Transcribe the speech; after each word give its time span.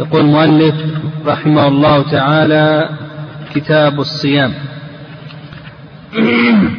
يقول 0.00 0.20
المؤلف 0.20 0.74
رحمه 1.26 1.68
الله 1.68 2.10
تعالى 2.10 2.88
كتاب 3.54 4.00
الصيام. 4.00 4.52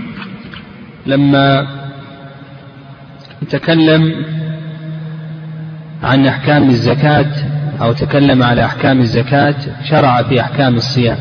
لما 1.06 1.68
تكلم 3.50 4.26
عن 6.04 6.28
أحكام 6.28 6.70
الزكاة 6.70 7.32
أو 7.82 7.92
تكلم 7.94 8.44
على 8.44 8.66
أحكام 8.66 9.00
الزكاة 9.00 9.56
شرع 9.90 10.22
في 10.24 10.42
أحكام 10.42 10.76
الصيام. 10.76 11.18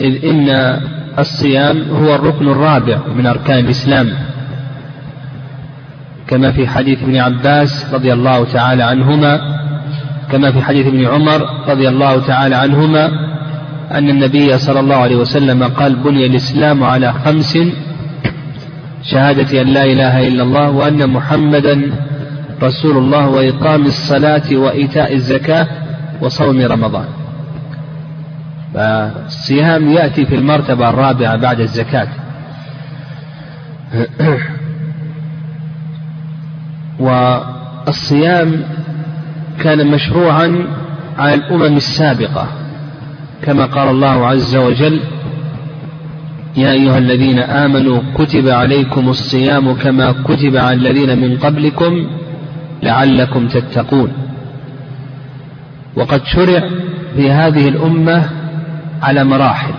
إذ 0.00 0.24
إن 0.24 0.80
الصيام 1.18 1.82
هو 1.90 2.14
الركن 2.14 2.48
الرابع 2.48 2.98
من 3.16 3.26
أركان 3.26 3.58
الإسلام. 3.58 4.12
كما 6.28 6.52
في 6.52 6.68
حديث 6.68 7.02
ابن 7.02 7.16
عباس 7.16 7.94
رضي 7.94 8.12
الله 8.12 8.44
تعالى 8.44 8.82
عنهما 8.82 9.56
كما 10.32 10.52
في 10.52 10.62
حديث 10.62 10.86
ابن 10.86 11.06
عمر 11.06 11.40
رضي 11.68 11.88
الله 11.88 12.26
تعالى 12.26 12.56
عنهما 12.56 13.06
أن 13.92 14.08
النبي 14.08 14.58
صلى 14.58 14.80
الله 14.80 14.96
عليه 14.96 15.16
وسلم 15.16 15.64
قال 15.64 15.96
بني 15.96 16.26
الإسلام 16.26 16.84
على 16.84 17.12
خمس 17.12 17.58
شهادة 19.02 19.62
أن 19.62 19.66
لا 19.66 19.84
إله 19.84 20.28
إلا 20.28 20.42
الله 20.42 20.70
وأن 20.70 21.10
محمدا 21.10 21.92
رسول 22.62 22.96
الله 22.96 23.28
وإقام 23.28 23.86
الصلاة 23.86 24.56
وإيتاء 24.56 25.14
الزكاة 25.14 25.66
وصوم 26.20 26.60
رمضان. 26.60 27.06
فالصيام 28.74 29.92
يأتي 29.92 30.26
في 30.26 30.34
المرتبة 30.34 30.90
الرابعة 30.90 31.36
بعد 31.36 31.60
الزكاة. 31.60 32.08
والصيام 37.86 38.62
كان 39.60 39.86
مشروعا 39.86 40.66
على 41.18 41.34
الأمم 41.34 41.76
السابقة 41.76 42.48
كما 43.42 43.66
قال 43.66 43.88
الله 43.88 44.26
عز 44.26 44.56
وجل 44.56 45.00
يا 46.56 46.72
أيها 46.72 46.98
الذين 46.98 47.38
آمنوا 47.38 48.00
كتب 48.18 48.48
عليكم 48.48 49.08
الصيام 49.08 49.72
كما 49.72 50.12
كتب 50.12 50.56
على 50.56 50.72
الذين 50.72 51.20
من 51.20 51.36
قبلكم 51.36 52.06
لعلكم 52.82 53.48
تتقون. 53.48 54.12
وقد 55.96 56.24
شرع 56.24 56.68
في 57.16 57.30
هذه 57.30 57.68
الأمة 57.68 58.30
على 59.02 59.24
مراحل. 59.24 59.74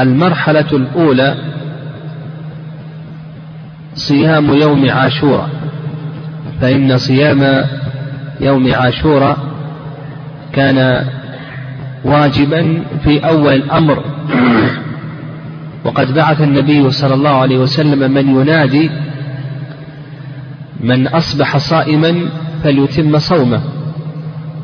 المرحلة 0.00 0.66
الأولى 0.72 1.34
صيام 3.94 4.54
يوم 4.54 4.90
عاشوراء 4.90 5.48
فإن 6.60 6.98
صيام 6.98 7.64
يوم 8.40 8.74
عاشوراء 8.74 9.38
كان 10.52 11.06
واجبا 12.04 12.82
في 13.04 13.18
أول 13.28 13.52
الأمر 13.54 14.04
وقد 15.84 16.14
بعث 16.14 16.40
النبي 16.40 16.90
صلى 16.90 17.14
الله 17.14 17.30
عليه 17.30 17.58
وسلم 17.58 18.12
من 18.12 18.40
ينادي 18.40 18.90
من 20.80 21.06
أصبح 21.06 21.56
صائما 21.56 22.14
فليتم 22.64 23.18
صومه 23.18 23.62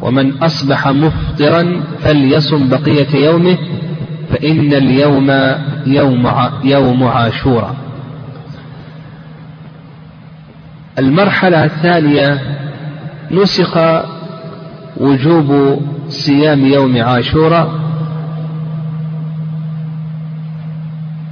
ومن 0.03 0.43
أصبح 0.43 0.89
مفطرا 0.89 1.81
فليصم 2.01 2.69
بقية 2.69 3.27
يومه 3.27 3.59
فإن 4.31 4.75
اليوم 4.75 5.31
يوم 5.87 6.31
يوم 6.65 7.05
عاشوراء. 7.05 7.75
المرحلة 10.99 11.65
الثانية 11.65 12.39
نسخ 13.31 13.79
وجوب 14.97 15.81
صيام 16.09 16.67
يوم 16.67 17.03
عاشوراء 17.03 17.69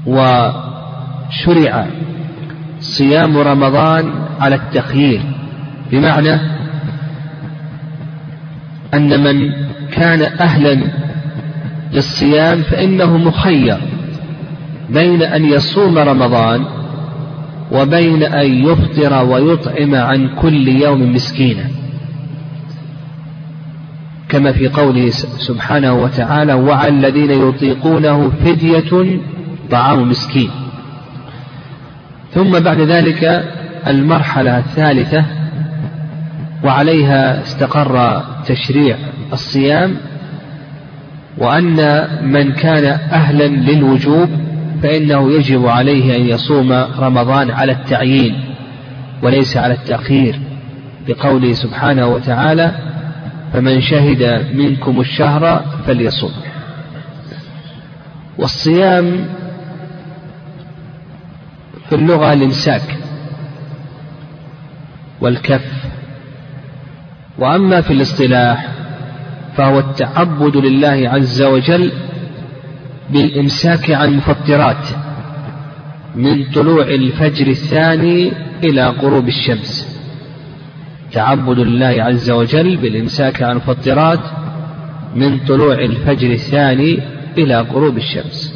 وشرع 0.07 1.87
صيام 2.81 3.39
رمضان 3.39 4.13
على 4.41 4.55
التخيير. 4.55 5.23
بمعنى 5.93 6.35
أن 8.95 9.25
من 9.25 9.53
كان 9.93 10.23
أهلا 10.23 10.85
للصيام 11.93 12.63
فإنه 12.63 13.17
مخير 13.17 13.79
بين 14.91 15.23
أن 15.23 15.45
يصوم 15.45 15.99
رمضان 15.99 16.65
وبين 17.73 18.23
أن 18.23 18.47
يفطر 18.69 19.25
ويطعم 19.25 19.95
عن 19.95 20.29
كل 20.29 20.69
يوم 20.69 21.15
مسكينا. 21.15 21.65
كما 24.33 24.53
في 24.53 24.69
قوله 24.69 25.11
سبحانه 25.39 25.93
وتعالى 25.93 26.55
وعلى 26.55 26.89
الذين 26.89 27.49
يطيقونه 27.49 28.31
فدية 28.45 29.21
طعام 29.71 30.09
مسكين. 30.09 30.51
ثم 32.35 32.59
بعد 32.61 32.81
ذلك 32.81 33.45
المرحلة 33.87 34.59
الثالثة 34.59 35.25
وعليها 36.65 37.43
استقر 37.43 38.23
تشريع 38.47 38.97
الصيام 39.33 39.97
وأن 41.39 42.07
من 42.23 42.53
كان 42.53 42.85
أهلا 43.13 43.47
للوجوب 43.47 44.29
فإنه 44.83 45.33
يجب 45.33 45.67
عليه 45.67 46.17
أن 46.17 46.21
يصوم 46.27 46.73
رمضان 46.99 47.51
على 47.51 47.73
التعيين 47.73 48.35
وليس 49.23 49.57
على 49.57 49.75
التأخير 49.75 50.39
لقوله 51.09 51.53
سبحانه 51.53 52.07
وتعالى 52.07 52.92
فمن 53.53 53.81
شهد 53.81 54.47
منكم 54.57 55.01
الشهر 55.01 55.65
فليصم 55.87 56.31
والصيام 58.39 59.29
في 61.89 61.95
اللغة 61.95 62.33
الإمساك 62.33 62.97
والكف. 65.21 65.85
وأما 67.39 67.81
في 67.81 67.93
الاصطلاح 67.93 68.69
فهو 69.57 69.79
التعبد 69.79 70.57
لله 70.57 71.09
عز 71.09 71.43
وجل 71.43 71.93
بالإمساك 73.11 73.91
عن 73.91 74.09
المفطرات 74.09 74.87
من 76.15 76.45
طلوع 76.45 76.83
الفجر 76.85 77.47
الثاني 77.47 78.33
إلى 78.65 78.87
غروب 78.87 79.29
الشمس. 79.29 80.02
تعبد 81.13 81.59
لله 81.59 82.03
عز 82.03 82.31
وجل 82.31 82.77
بالإمساك 82.77 83.43
عن 83.43 83.51
المفطرات 83.51 84.21
من 85.17 85.39
طلوع 85.39 85.75
الفجر 85.75 86.31
الثاني 86.31 86.99
إلى 87.39 87.61
غروب 87.61 87.97
الشمس. 87.97 88.55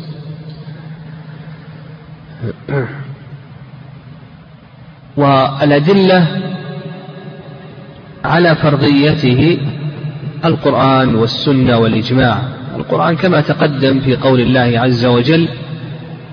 والأدلة 5.17 6.27
على 8.25 8.55
فرضيته 8.55 9.59
القرآن 10.45 11.15
والسنة 11.15 11.79
والإجماع. 11.79 12.43
القرآن 12.77 13.17
كما 13.17 13.41
تقدم 13.41 14.01
في 14.01 14.17
قول 14.17 14.41
الله 14.41 14.81
عز 14.81 15.05
وجل 15.05 15.49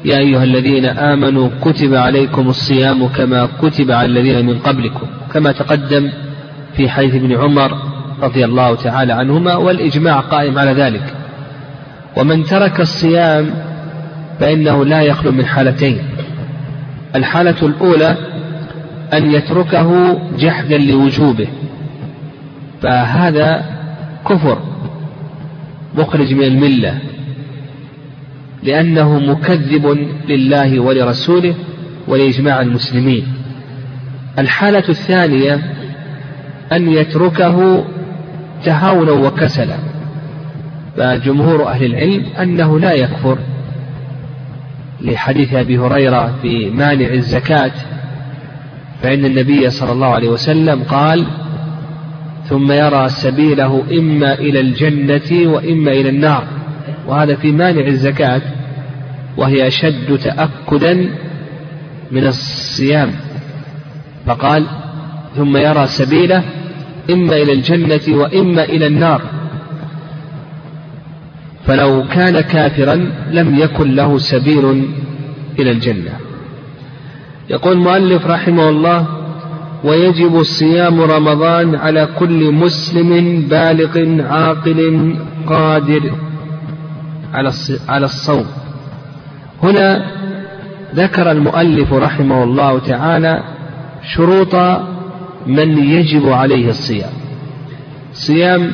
يا 0.05 0.17
أيها 0.17 0.43
الذين 0.43 0.85
آمنوا 0.85 1.49
كتب 1.61 1.95
عليكم 1.95 2.47
الصيام 2.49 3.07
كما 3.07 3.49
كتب 3.61 3.91
على 3.91 4.05
الذين 4.05 4.45
من 4.45 4.59
قبلكم 4.59 5.07
كما 5.33 5.51
تقدم 5.51 6.11
في 6.73 6.89
حديث 6.89 7.15
ابن 7.15 7.35
عمر 7.35 7.77
رضي 8.21 8.45
الله 8.45 8.75
تعالى 8.75 9.13
عنهما 9.13 9.55
والإجماع 9.55 10.19
قائم 10.19 10.59
على 10.59 10.71
ذلك. 10.71 11.13
ومن 12.17 12.43
ترك 12.43 12.79
الصيام 12.79 13.49
فإنه 14.39 14.85
لا 14.85 15.01
يخلو 15.01 15.31
من 15.31 15.45
حالتين. 15.45 15.97
الحالة 17.15 17.65
الأولى 17.65 18.17
أن 19.13 19.31
يتركه 19.31 20.19
جحدا 20.39 20.77
لوجوبه 20.77 21.47
فهذا 22.81 23.65
كفر 24.29 24.57
مخرج 25.97 26.33
من 26.33 26.43
الملة. 26.43 27.12
لأنه 28.63 29.19
مكذب 29.19 30.07
لله 30.29 30.79
ولرسوله 30.79 31.55
ولإجماع 32.07 32.61
المسلمين. 32.61 33.27
الحالة 34.39 34.89
الثانية 34.89 35.59
أن 36.71 36.91
يتركه 36.91 37.83
تهاونا 38.63 39.11
وكسلا. 39.11 39.77
فجمهور 40.97 41.67
أهل 41.67 41.85
العلم 41.85 42.25
أنه 42.39 42.79
لا 42.79 42.93
يكفر. 42.93 43.37
لحديث 45.01 45.53
أبي 45.53 45.77
هريرة 45.77 46.35
في 46.41 46.69
مانع 46.69 47.07
الزكاة 47.07 47.71
فإن 49.03 49.25
النبي 49.25 49.69
صلى 49.69 49.91
الله 49.91 50.07
عليه 50.07 50.29
وسلم 50.29 50.83
قال 50.83 51.25
ثم 52.49 52.71
يرى 52.71 53.09
سبيله 53.09 53.83
إما 53.91 54.33
إلى 54.33 54.59
الجنة 54.59 55.51
وإما 55.53 55.91
إلى 55.91 56.09
النار 56.09 56.43
وهذا 57.07 57.35
في 57.35 57.51
مانع 57.51 57.87
الزكاة 57.87 58.41
وهي 59.37 59.67
أشد 59.67 60.17
تأكدا 60.17 61.09
من 62.11 62.27
الصيام. 62.27 63.11
فقال 64.25 64.65
ثم 65.35 65.57
يرى 65.57 65.87
سبيله 65.87 66.43
إما 67.09 67.35
إلى 67.35 67.53
الجنة 67.53 68.17
وإما 68.17 68.63
إلى 68.63 68.87
النار. 68.87 69.21
فلو 71.65 72.03
كان 72.11 72.41
كافرا 72.41 72.95
لم 73.31 73.59
يكن 73.59 73.95
له 73.95 74.17
سبيل 74.17 74.85
إلى 75.59 75.71
الجنة. 75.71 76.11
يقول 77.49 77.73
المؤلف 77.73 78.27
رحمه 78.27 78.69
الله 78.69 79.07
ويجب 79.83 80.43
صيام 80.43 81.01
رمضان 81.01 81.75
على 81.75 82.07
كل 82.19 82.51
مسلم 82.51 83.41
بالغ 83.49 84.23
عاقل 84.33 85.15
قادر. 85.47 86.11
على 87.89 88.05
الصوم. 88.05 88.45
هنا 89.63 90.05
ذكر 90.95 91.31
المؤلف 91.31 91.93
رحمه 91.93 92.43
الله 92.43 92.79
تعالى 92.79 93.43
شروط 94.15 94.55
من 95.47 95.77
يجب 95.77 96.29
عليه 96.29 96.69
الصيام. 96.69 97.11
صيام 98.13 98.71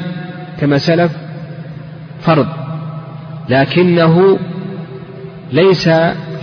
كما 0.60 0.78
سلف 0.78 1.12
فرض 2.22 2.48
لكنه 3.50 4.40
ليس 5.52 5.90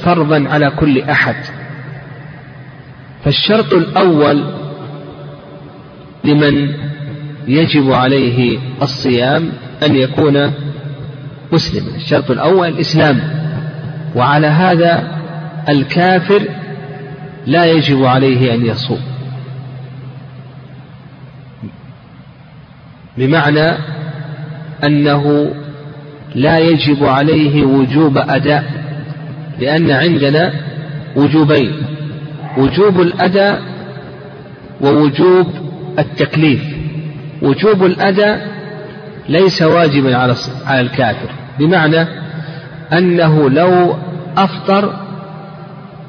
فرضا 0.03 0.49
على 0.49 0.71
كل 0.71 1.01
أحد. 1.01 1.37
فالشرط 3.25 3.73
الأول 3.73 4.45
لمن 6.25 6.75
يجب 7.49 7.93
عليه 7.93 8.59
الصيام 8.83 9.53
أن 9.83 9.97
يكون 9.97 10.53
مسلما 11.57 11.97
الشرط 11.97 12.31
الأول 12.31 12.69
الإسلام. 12.69 13.21
وعلى 14.15 14.47
هذا 14.47 14.93
الكافر 15.69 16.43
لا 17.47 17.65
يجب 17.65 18.05
عليه 18.05 18.55
أن 18.55 18.67
يصوم. 18.67 19.01
بمعنى 23.19 23.69
أنه 24.85 25.55
لا 26.35 26.59
يجب 26.59 27.05
عليه 27.05 27.65
وجوب 27.65 28.19
أداء 28.19 28.65
لأن 29.61 29.91
عندنا 29.91 30.53
وجوبين 31.17 31.73
وجوب 32.59 33.01
الأداء 33.01 33.63
ووجوب 34.81 35.47
التكليف. 35.99 36.63
وجوب 37.43 37.85
الأداء 37.85 38.57
ليس 39.29 39.63
واجبا 39.63 40.17
على 40.67 40.81
الكافر. 40.81 41.31
بمعنى 41.59 42.07
أنه 42.93 43.51
لو 43.51 43.95
أفطر 44.37 44.93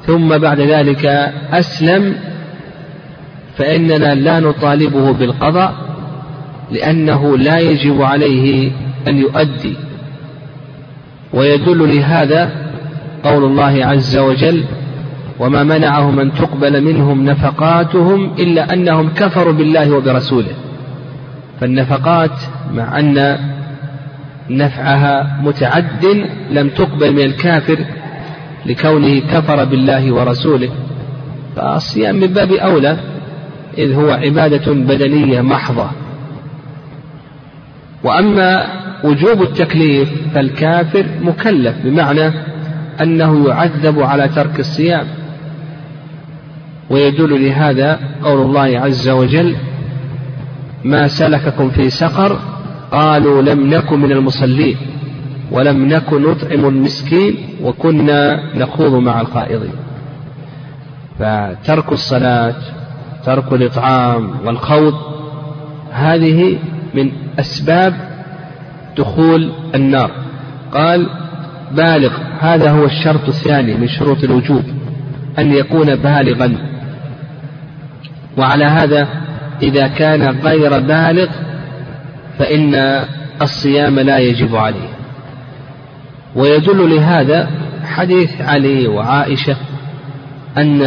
ثم 0.06 0.38
بعد 0.38 0.60
ذلك 0.60 1.06
أسلم 1.52 2.14
فإننا 3.56 4.14
لا 4.14 4.40
نطالبه 4.40 5.12
بالقضاء 5.12 5.74
لأنه 6.70 7.38
لا 7.38 7.58
يجب 7.58 8.02
عليه 8.02 8.72
أن 9.08 9.18
يؤدي. 9.18 9.76
ويدل 11.32 11.96
لهذا 11.96 12.50
قول 13.24 13.44
الله 13.44 13.84
عز 13.84 14.16
وجل 14.16 14.64
وما 15.38 15.62
منعهم 15.62 16.20
أن 16.20 16.32
تقبل 16.32 16.84
منهم 16.84 17.24
نفقاتهم 17.24 18.30
إلا 18.38 18.72
أنهم 18.72 19.08
كفروا 19.08 19.52
بالله 19.52 19.92
وبرسوله 19.92 20.52
فالنفقات 21.60 22.30
مع 22.74 22.98
أن 22.98 23.38
نفعها 24.50 25.40
متعد 25.42 26.04
لم 26.50 26.68
تقبل 26.68 27.12
من 27.12 27.22
الكافر 27.22 27.78
لكونه 28.66 29.20
كفر 29.20 29.64
بالله 29.64 30.12
ورسوله 30.12 30.70
فالصيام 31.56 32.16
من 32.16 32.26
باب 32.26 32.52
أولى 32.52 32.96
إذ 33.78 33.94
هو 33.94 34.10
عبادة 34.10 34.72
بدنية 34.72 35.40
محضة. 35.40 35.90
وأما 38.04 38.66
وجوب 39.04 39.42
التكليف 39.42 40.10
فالكافر 40.34 41.06
مكلف 41.22 41.76
بمعنى 41.84 42.32
أنه 43.00 43.48
يعذب 43.48 44.00
على 44.02 44.28
ترك 44.28 44.60
الصيام. 44.60 45.06
ويدل 46.90 47.46
لهذا 47.46 48.00
قول 48.22 48.40
الله 48.40 48.80
عز 48.80 49.08
وجل 49.08 49.56
ما 50.84 51.08
سلككم 51.08 51.70
في 51.70 51.90
سقر 51.90 52.38
قالوا 52.92 53.42
لم 53.42 53.74
نكن 53.74 53.98
من 53.98 54.12
المصلين 54.12 54.76
ولم 55.50 55.88
نكن 55.88 56.22
نطعم 56.22 56.64
المسكين 56.66 57.36
وكنا 57.62 58.40
نخوض 58.56 58.94
مع 58.94 59.20
الخائضين. 59.20 59.72
فترك 61.18 61.92
الصلاة 61.92 62.54
ترك 63.24 63.52
الإطعام 63.52 64.30
والخوض 64.44 64.94
هذه 65.92 66.58
من 66.94 67.10
أسباب 67.38 67.94
دخول 68.98 69.52
النار. 69.74 70.10
قال 70.72 71.06
بالغ 71.72 72.12
هذا 72.40 72.70
هو 72.70 72.84
الشرط 72.84 73.28
الثاني 73.28 73.74
من 73.74 73.88
شروط 73.88 74.24
الوجوب 74.24 74.62
أن 75.38 75.52
يكون 75.52 75.94
بالغا. 75.94 76.56
وعلى 78.38 78.64
هذا 78.64 79.08
إذا 79.62 79.88
كان 79.88 80.22
غير 80.22 80.80
بالغ 80.80 81.28
فإن 82.38 82.74
الصيام 83.42 84.00
لا 84.00 84.18
يجب 84.18 84.56
عليه. 84.56 84.88
ويدل 86.36 86.96
لهذا 86.96 87.50
حديث 87.84 88.40
علي 88.40 88.86
وعائشة 88.86 89.56
أن 90.56 90.82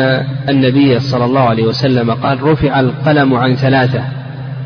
النبي 0.49 0.99
صلى 0.99 1.25
الله 1.25 1.41
عليه 1.41 1.63
وسلم 1.63 2.11
قال 2.11 2.43
رفع 2.43 2.79
القلم 2.79 3.33
عن 3.33 3.55
ثلاثة 3.55 4.03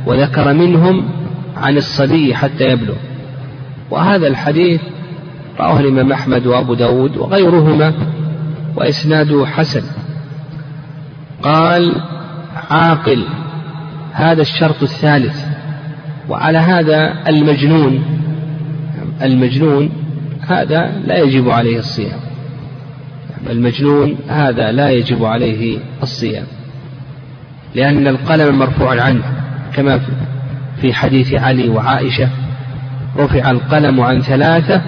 وذكر 0.05 0.53
منهم 0.53 1.09
عن 1.57 1.77
الصبي 1.77 2.35
حتى 2.35 2.63
يبلغ 2.63 2.95
وهذا 3.91 4.27
الحديث 4.27 4.81
رواه 5.59 5.79
الإمام 5.79 6.11
أحمد 6.11 6.47
وأبو 6.47 6.73
داود 6.73 7.17
وغيرهما 7.17 7.93
وإسناده 8.75 9.45
حسن. 9.45 9.81
قال 11.43 12.01
عاقل 12.71 13.25
هذا 14.11 14.41
الشرط 14.41 14.83
الثالث 14.83 15.44
وعلى 16.29 16.57
هذا 16.57 17.13
المجنون 17.27 18.03
المجنون 19.21 19.89
هذا 20.47 20.91
لا 21.05 21.17
يجب 21.17 21.49
عليه 21.49 21.79
الصيام. 21.79 22.19
المجنون 23.49 24.15
هذا 24.27 24.71
لا 24.71 24.89
يجب 24.89 25.25
عليه 25.25 25.77
الصيام. 26.03 26.45
لأن 27.75 28.07
القلم 28.07 28.59
مرفوع 28.59 29.01
عنه 29.01 29.23
كما 29.73 29.99
في 30.81 30.93
حديث 30.93 31.33
علي 31.33 31.69
وعائشة 31.69 32.29
رفع 33.17 33.51
القلم 33.51 34.01
عن 34.01 34.21
ثلاثة 34.21 34.81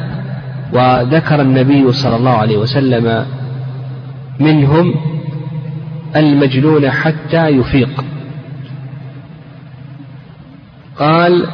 وذكر 0.73 1.41
النبي 1.41 1.91
صلى 1.91 2.15
الله 2.15 2.31
عليه 2.31 2.57
وسلم 2.57 3.25
منهم 4.39 4.95
المجنون 6.15 6.89
حتى 6.91 7.47
يفيق. 7.47 8.03
قال 10.99 11.47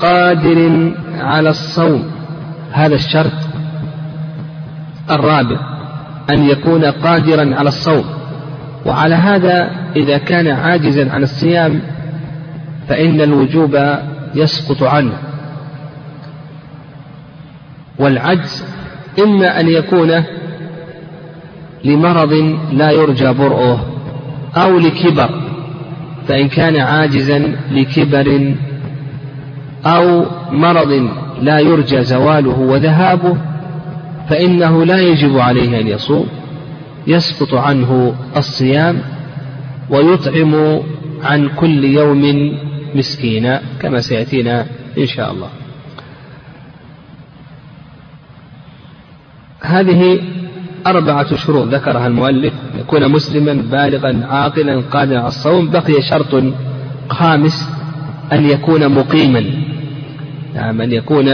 قادر 0.00 0.92
على 1.14 1.50
الصوم. 1.50 2.10
هذا 2.72 2.94
الشرط 2.94 3.32
الرابع 5.10 5.56
أن 6.30 6.44
يكون 6.44 6.84
قادرا 6.84 7.54
على 7.56 7.68
الصوم. 7.68 8.04
وعلى 8.86 9.14
هذا 9.14 9.70
إذا 9.96 10.18
كان 10.18 10.46
عاجزا 10.46 11.12
عن 11.12 11.22
الصيام 11.22 11.80
فإن 12.88 13.20
الوجوب 13.20 13.98
يسقط 14.34 14.82
عنه. 14.82 15.12
والعجز 17.98 18.64
إما 19.24 19.60
أن 19.60 19.68
يكون 19.68 20.24
لمرض 21.84 22.32
لا 22.72 22.90
يرجى 22.90 23.32
برؤه 23.32 23.86
أو 24.56 24.78
لكبر. 24.78 25.47
فإن 26.28 26.48
كان 26.48 26.76
عاجزا 26.76 27.56
لكبر 27.70 28.54
أو 29.86 30.26
مرض 30.50 31.10
لا 31.40 31.58
يرجى 31.58 32.04
زواله 32.04 32.58
وذهابه 32.58 33.36
فإنه 34.28 34.84
لا 34.84 35.00
يجب 35.00 35.38
عليه 35.38 35.80
أن 35.80 35.86
يصوم 35.86 36.28
يسقط 37.06 37.54
عنه 37.54 38.14
الصيام 38.36 39.00
ويطعم 39.90 40.80
عن 41.22 41.48
كل 41.48 41.84
يوم 41.84 42.52
مسكينا 42.94 43.62
كما 43.80 44.00
سيأتينا 44.00 44.66
إن 44.98 45.06
شاء 45.06 45.32
الله. 45.32 45.48
هذه 49.60 50.20
أربعة 50.90 51.36
شروط 51.36 51.68
ذكرها 51.68 52.06
المؤلف 52.06 52.52
يكون 52.80 53.08
مسلما 53.12 53.52
بالغا 53.52 54.26
عاقلا 54.30 54.82
قادرا 54.90 55.18
على 55.18 55.28
الصوم 55.28 55.70
بقي 55.70 56.02
شرط 56.10 56.42
خامس 57.08 57.68
أن 58.32 58.44
يكون 58.44 58.88
مقيما. 58.94 59.44
نعم 60.54 60.80
أن 60.80 60.92
يكون 60.92 61.24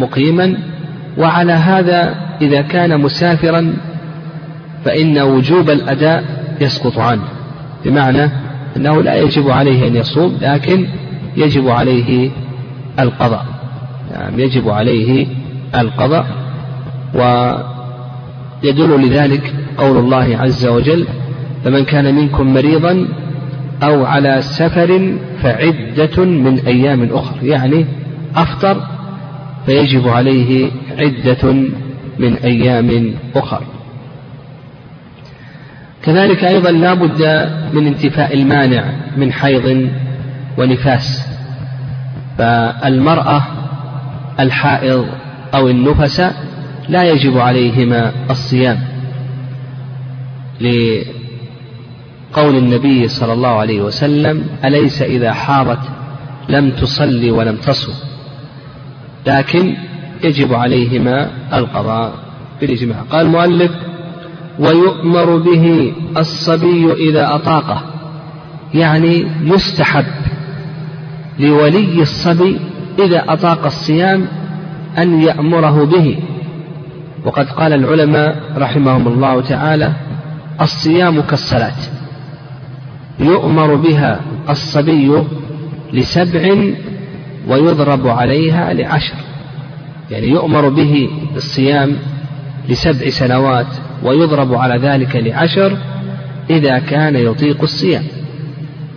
مقيما. 0.00 0.56
وعلى 1.18 1.52
هذا 1.52 2.14
إذا 2.42 2.62
كان 2.62 3.00
مسافرا 3.00 3.74
فإن 4.84 5.18
وجوب 5.18 5.70
الأداء 5.70 6.24
يسقط 6.60 6.98
عنه. 6.98 7.24
بمعنى 7.84 8.30
أنه 8.76 9.02
لا 9.02 9.14
يجب 9.14 9.50
عليه 9.50 9.88
أن 9.88 9.96
يصوم 9.96 10.38
لكن 10.42 10.86
يجب 11.36 11.68
عليه 11.68 12.30
القضاء. 13.00 13.46
نعم 14.14 14.40
يجب 14.40 14.68
عليه 14.68 15.26
القضاء. 15.74 16.26
ويدل 18.64 19.06
لذلك 19.06 19.54
قول 19.78 19.96
الله 19.96 20.36
عز 20.40 20.66
وجل 20.66 21.06
فمن 21.64 21.84
كان 21.84 22.14
منكم 22.14 22.54
مريضا 22.54 23.08
أو 23.82 24.04
على 24.04 24.42
سفر 24.42 25.16
فعدة 25.42 26.24
من 26.24 26.58
أيام 26.58 27.08
أخرى 27.12 27.48
يعني 27.48 27.86
أفطر 28.36 28.80
فيجب 29.66 30.08
عليه 30.08 30.70
عدة 30.98 31.52
من 32.18 32.36
أيام 32.44 33.14
أخرى 33.36 33.66
كذلك 36.02 36.44
أيضا 36.44 36.70
لا 36.70 36.94
بد 36.94 37.50
من 37.72 37.86
انتفاء 37.86 38.34
المانع 38.34 38.84
من 39.16 39.32
حيض 39.32 39.88
ونفاس 40.58 41.26
فالمرأة 42.38 43.42
الحائض 44.40 45.06
أو 45.54 45.68
النفس 45.68 46.22
لا 46.88 47.02
يجب 47.10 47.38
عليهما 47.38 48.12
الصيام 48.30 48.78
لقول 50.60 52.56
النبي 52.56 53.08
صلى 53.08 53.32
الله 53.32 53.48
عليه 53.48 53.82
وسلم 53.82 54.46
أليس 54.64 55.02
إذا 55.02 55.32
حاضت 55.32 55.80
لم 56.48 56.70
تصلي 56.70 57.30
ولم 57.30 57.56
تصم 57.56 57.92
لكن 59.26 59.76
يجب 60.24 60.54
عليهما 60.54 61.30
القضاء 61.54 62.12
بالإجماع. 62.60 62.96
قال 63.10 63.26
المؤلف 63.26 63.70
ويؤمر 64.58 65.36
به 65.36 65.92
الصبي 66.16 66.92
إذا 66.92 67.34
أطاقه 67.34 67.82
يعني 68.74 69.26
يستحب 69.42 70.04
لولي 71.38 72.02
الصبي 72.02 72.60
إذا 72.98 73.24
أطاق 73.28 73.64
الصيام 73.64 74.26
أن 74.98 75.22
يأمره 75.22 75.84
به. 75.84 76.18
وقد 77.24 77.46
قال 77.46 77.72
العلماء 77.72 78.36
رحمهم 78.56 79.08
الله 79.08 79.40
تعالى 79.40 79.92
الصيام 80.60 81.20
كالصلاة. 81.20 81.76
يؤمر 83.20 83.74
بها 83.74 84.20
الصبي 84.48 85.22
لسبع 85.92 86.54
ويضرب 87.48 88.08
عليها 88.08 88.72
لعشر. 88.72 89.14
يعني 90.10 90.28
يؤمر 90.28 90.68
به 90.68 91.10
بالصيام 91.34 91.96
لسبع 92.68 93.10
سنوات 93.10 93.66
ويضرب 94.02 94.54
على 94.54 94.78
ذلك 94.88 95.16
لعشر 95.16 95.76
إذا 96.50 96.78
كان 96.78 97.16
يطيق 97.16 97.62
الصيام. 97.62 98.04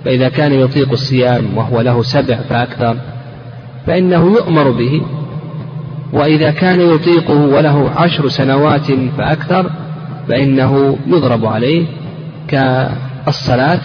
فإذا 0.06 0.30
كان 0.30 0.54
يطيق 0.54 0.92
الصيام 0.92 1.58
وهو 1.58 1.82
له 1.82 2.04
سبع 2.04 2.36
فأكثر 2.36 2.98
فإنه 3.88 4.26
يؤمر 4.26 4.72
به. 4.72 5.02
وإذا 6.14 6.52
كان 6.52 6.82
يطيقه 6.82 7.40
وله 7.40 7.90
عشر 7.96 8.28
سنوات 8.28 8.92
فأكثر 9.18 9.72
فإنه 10.28 10.98
يضرب 11.08 11.46
عليه 11.46 11.86
كالصلاة 12.48 13.80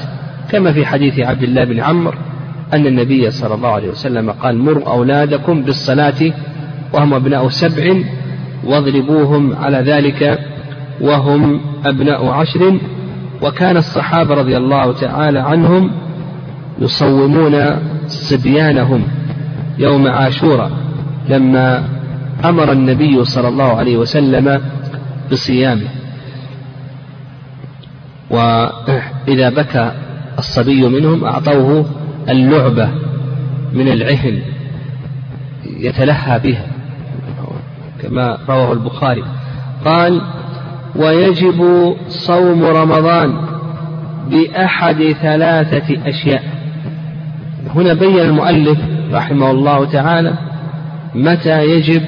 كما 0.51 0.73
في 0.73 0.87
حديث 0.87 1.19
عبد 1.19 1.43
الله 1.43 1.65
بن 1.65 1.81
عمرو 1.81 2.19
أن 2.73 2.87
النبي 2.87 3.31
صلى 3.31 3.55
الله 3.55 3.69
عليه 3.69 3.89
وسلم 3.89 4.31
قال 4.31 4.59
مروا 4.59 4.93
أولادكم 4.93 5.63
بالصلاة 5.63 6.33
وهم 6.93 7.15
أبناء 7.15 7.49
سبع 7.49 7.95
واضربوهم 8.65 9.57
على 9.57 9.79
ذلك 9.79 10.39
وهم 11.01 11.61
أبناء 11.85 12.27
عشر 12.27 12.79
وكان 13.43 13.77
الصحابة 13.77 14.35
رضي 14.35 14.57
الله 14.57 14.93
تعالى 14.93 15.39
عنهم 15.39 15.91
يصومون 16.81 17.57
صبيانهم 18.07 19.03
يوم 19.79 20.09
عاشوراء 20.09 20.71
لما 21.29 21.85
أمر 22.45 22.73
النبي 22.73 23.25
صلى 23.25 23.49
الله 23.49 23.77
عليه 23.77 23.97
وسلم 23.97 24.63
بصيامه. 25.33 25.89
وإذا 28.31 29.51
بكى 29.51 29.93
الصبي 30.39 30.89
منهم 30.89 31.25
أعطوه 31.25 31.87
اللعبة 32.29 32.89
من 33.73 33.89
العهن 33.89 34.43
يتلهى 35.67 36.39
بها 36.39 36.67
كما 38.03 38.39
رواه 38.49 38.73
البخاري. 38.73 39.25
قال 39.85 40.23
ويجب 40.97 41.95
صوم 42.09 42.65
رمضان 42.65 43.37
بأحد 44.31 45.17
ثلاثة 45.23 46.09
أشياء. 46.09 46.43
هنا 47.75 47.95
بين 47.95 48.19
المؤلف 48.19 48.79
رحمه 49.13 49.51
الله 49.51 49.85
تعالى 49.85 50.35
متى 51.15 51.65
يجب 51.65 52.03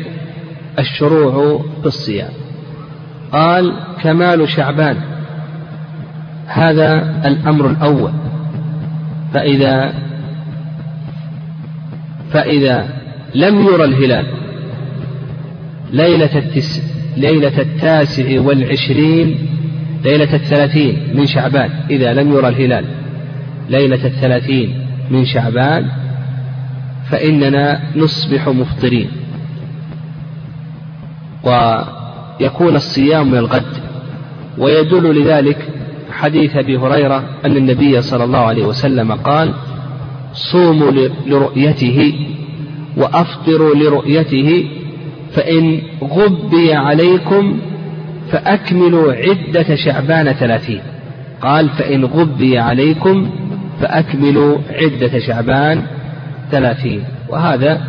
الشروع 0.79 1.65
في 1.81 1.87
الصيام. 1.87 2.31
قال 3.33 3.75
كمال 4.03 4.49
شعبان. 4.49 4.97
هذا 6.47 7.21
الأمر 7.27 7.71
الأول. 7.71 8.13
فإذا 9.35 9.95
فإذا 12.31 12.89
لم 13.35 13.67
يرى 13.67 13.85
الهلال 13.85 14.27
ليلة 15.93 16.39
التس 16.39 16.83
ليلة 17.17 17.61
التاسع 17.61 18.41
والعشرين 18.41 19.39
ليلة 20.05 20.35
الثلاثين 20.35 20.99
من 21.15 21.27
شعبان 21.27 21.71
إذا 21.91 22.15
لم 22.15 22.33
يرى 22.33 22.49
الهلال 22.49 22.85
ليلة 23.71 24.07
الثلاثين 24.07 24.87
من 25.11 25.25
شعبان 25.25 25.87
فإننا 27.11 27.81
نصبح 27.97 28.49
مفطرين. 28.49 29.09
ويكون 31.45 32.77
الصيام 32.77 33.31
من 33.31 33.39
الغد. 33.39 33.85
ويدل 34.59 35.21
لذلك 35.21 35.69
حديث 36.11 36.57
أبي 36.57 36.77
هريرة 36.77 37.25
أن 37.45 37.57
النبي 37.57 38.01
صلى 38.01 38.25
الله 38.25 38.39
عليه 38.39 38.65
وسلم 38.65 39.13
قال 39.13 39.55
صوموا 40.33 40.91
لرؤيته 41.27 42.15
وأفطروا 42.97 43.75
لرؤيته 43.75 44.71
فإن 45.33 45.81
غبي 46.03 46.75
عليكم 46.75 47.59
فأكملوا 48.31 49.13
عدة 49.13 49.75
شعبان 49.75 50.33
ثلاثين. 50.33 50.81
قال 51.41 51.69
فإن 51.69 52.05
غبي 52.05 52.59
عليكم 52.59 53.31
فأكملوا 53.81 54.59
عدة 54.71 55.19
شعبان 55.19 55.83
ثلاثين. 56.51 57.05
وهذا 57.29 57.81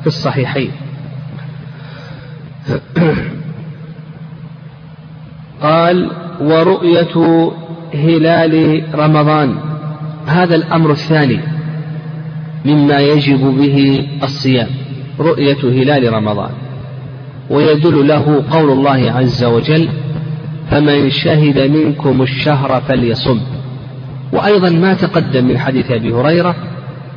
في 0.00 0.06
الصحيحين. 0.06 0.70
قال 5.62 6.10
ورؤية 6.40 7.50
هلال 7.94 8.82
رمضان. 8.94 9.56
هذا 10.26 10.54
الأمر 10.54 10.90
الثاني 10.90 11.40
مما 12.64 13.00
يجب 13.00 13.40
به 13.40 14.08
الصيام 14.22 14.68
رؤية 15.20 15.58
هلال 15.64 16.12
رمضان. 16.12 16.50
ويدل 17.50 18.08
له 18.08 18.44
قول 18.50 18.70
الله 18.70 19.12
عز 19.12 19.44
وجل 19.44 19.88
فمن 20.70 21.10
شهد 21.10 21.70
منكم 21.70 22.22
الشهر 22.22 22.80
فليصم. 22.80 23.40
وأيضا 24.32 24.70
ما 24.70 24.94
تقدم 24.94 25.44
من 25.44 25.58
حديث 25.58 25.90
أبي 25.90 26.12
هريرة 26.12 26.56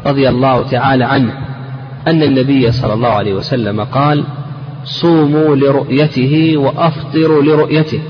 رضي 0.05 0.29
الله 0.29 0.63
تعالى 0.63 1.03
عنه 1.03 1.33
أن 2.07 2.23
النبي 2.23 2.71
صلى 2.71 2.93
الله 2.93 3.09
عليه 3.09 3.33
وسلم 3.33 3.83
قال 3.83 4.23
صوموا 4.83 5.55
لرؤيته 5.55 6.57
وأفطروا 6.57 7.43
لرؤيته. 7.43 8.01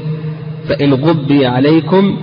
فإن 0.68 0.94
غبي 0.94 1.46
عليكم 1.46 2.18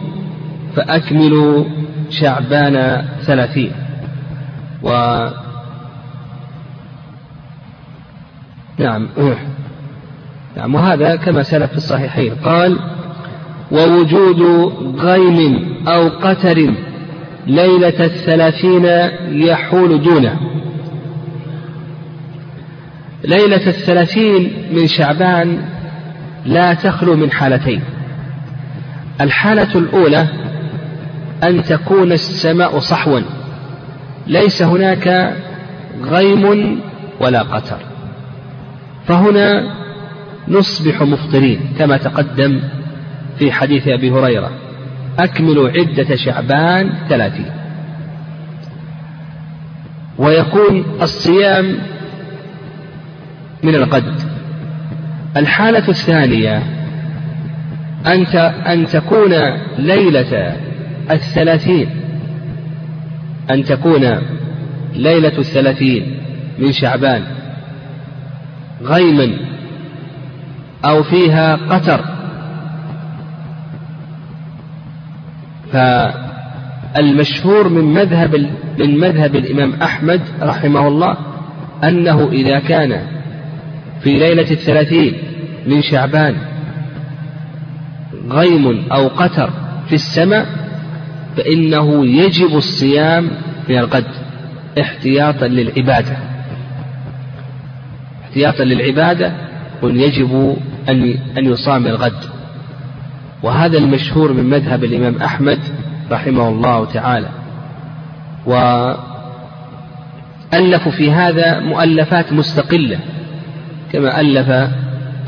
فأكملوا 0.76 1.65
شعبان 2.11 3.05
ثلاثين. 3.21 3.73
و 4.83 4.91
نعم 8.79 9.09
نعم. 10.57 10.75
وهذا 10.75 11.17
كما 11.17 11.43
سلف 11.43 11.71
في 11.71 11.76
الصحيحين. 11.76 12.35
قال 12.35 12.79
ووجود 13.73 14.43
غيم 14.99 15.67
أو 15.88 16.09
قتر 16.09 16.75
ليلة 17.47 18.05
الثلاثين 18.05 18.85
يحول 19.47 20.03
دونه. 20.03 20.41
ليلة 23.26 23.66
الثلاثين 23.66 24.52
من 24.73 24.87
شعبان 24.87 25.59
لا 26.47 26.75
تخلو 26.75 27.16
من 27.16 27.30
حالتين. 27.30 27.80
الحالة 29.21 29.78
الأولى 29.78 30.26
أن 31.42 31.62
تكون 31.62 32.12
السماء 32.12 32.78
صحوا 32.78 33.21
ليس 34.26 34.62
هناك 34.62 35.37
غيم 36.02 36.80
ولا 37.21 37.42
قتر 37.42 37.78
فهنا 39.06 39.75
نصبح 40.49 41.02
مفطرين 41.02 41.61
كما 41.78 41.97
تقدم 41.97 42.61
في 43.38 43.52
حديث 43.52 43.88
أبي 43.88 44.11
هريرة 44.11 44.50
أكملوا 45.18 45.71
عدة 45.71 46.16
شعبان 46.16 46.92
ثلاثين. 47.09 47.50
ويكون 50.18 50.85
الصيام 51.02 51.78
من 53.66 53.75
القد. 53.75 54.14
الحالة 55.37 55.88
الثانية 55.88 56.62
أن 58.06 58.26
أن 58.66 58.87
تكون 58.87 59.32
ليلة 59.78 60.56
الثلاثين. 61.11 61.88
أن 63.50 63.64
تكون 63.64 64.18
ليلة 64.94 65.38
الثلاثين 65.38 66.20
من 66.58 66.73
شعبان. 66.73 67.23
غيما 68.82 69.30
أو 70.85 71.02
فيها 71.02 71.56
قتر 71.56 72.04
فالمشهور 75.73 77.68
من 77.68 77.85
مذهب 77.94 78.50
من 78.78 78.99
مذهب 79.00 79.37
الإمام 79.37 79.73
أحمد 79.82 80.20
رحمه 80.42 80.88
الله 80.88 81.16
أنه 81.85 82.28
إذا 82.32 82.58
كان 82.58 83.15
في 84.00 84.11
ليلة 84.19 84.50
الثلاثين 84.50 85.15
من 85.67 85.83
شعبان. 85.83 86.37
غيم 88.29 88.93
أو 88.93 89.09
قتر 89.09 89.50
في 89.88 89.95
السماء 89.95 90.47
فإنه 91.37 92.07
يجب 92.07 92.57
الصيام 92.57 93.31
من 93.69 93.79
الغد 93.79 94.07
احتياطا 94.81 95.47
للعبادة. 95.47 96.17
احتياطا 98.25 98.65
للعبادة 98.65 99.33
يجب 99.83 100.57
أن 100.88 101.15
أن 101.38 101.47
يصام 101.47 101.87
الغد. 101.87 102.25
وهذا 103.43 103.79
المشهور 103.79 104.33
من 104.33 104.45
مذهب 104.45 104.85
الإمام 104.85 105.17
أحمد 105.23 105.59
رحمه 106.11 106.49
الله 106.49 106.85
تعالى. 106.85 107.29
وألفوا 110.53 110.93
في 110.93 111.11
هذا 111.11 111.61
مؤلفات 111.61 112.33
مستقلة. 112.33 112.99
كما 113.93 114.21
ألف 114.21 114.71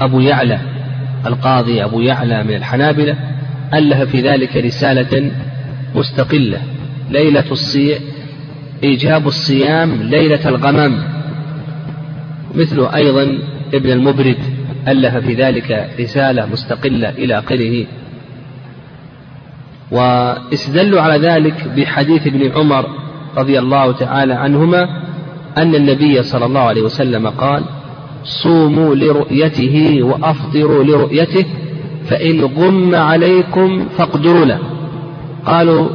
أبو 0.00 0.20
يعلى 0.20 0.58
القاضي 1.26 1.84
أبو 1.84 2.00
يعلى 2.00 2.44
من 2.44 2.54
الحنابلة 2.54 3.16
ألف 3.74 4.10
في 4.10 4.20
ذلك 4.20 4.56
رسالة 4.56 5.30
مستقلة 5.94 6.58
ليلة 7.10 7.44
الصيام 7.50 8.00
إيجاب 8.84 9.26
الصيام 9.26 10.02
ليلة 10.02 10.48
الغمام. 10.48 11.02
مثل 12.54 12.86
أيضا 12.94 13.38
ابن 13.74 13.90
المبرد 13.90 14.38
ألف 14.88 15.16
في 15.16 15.34
ذلك 15.34 15.90
رسالة 16.00 16.46
مستقلة 16.46 17.08
إلى 17.08 17.38
آخره. 17.38 17.86
واستدلوا 19.90 21.00
على 21.00 21.28
ذلك 21.28 21.68
بحديث 21.76 22.26
ابن 22.26 22.50
عمر 22.52 22.86
رضي 23.36 23.58
الله 23.58 23.92
تعالى 23.92 24.34
عنهما 24.34 24.82
أن 25.58 25.74
النبي 25.74 26.22
صلى 26.22 26.44
الله 26.44 26.60
عليه 26.60 26.82
وسلم 26.82 27.28
قال 27.28 27.64
صوموا 28.24 28.94
لرؤيته 28.94 29.98
وأفطروا 30.02 30.84
لرؤيته 30.84 31.44
فإن 32.04 32.40
غم 32.40 32.94
عليكم 32.94 33.88
فاقدروا 33.98 34.44
له. 34.44 34.58
قالوا 35.46 35.88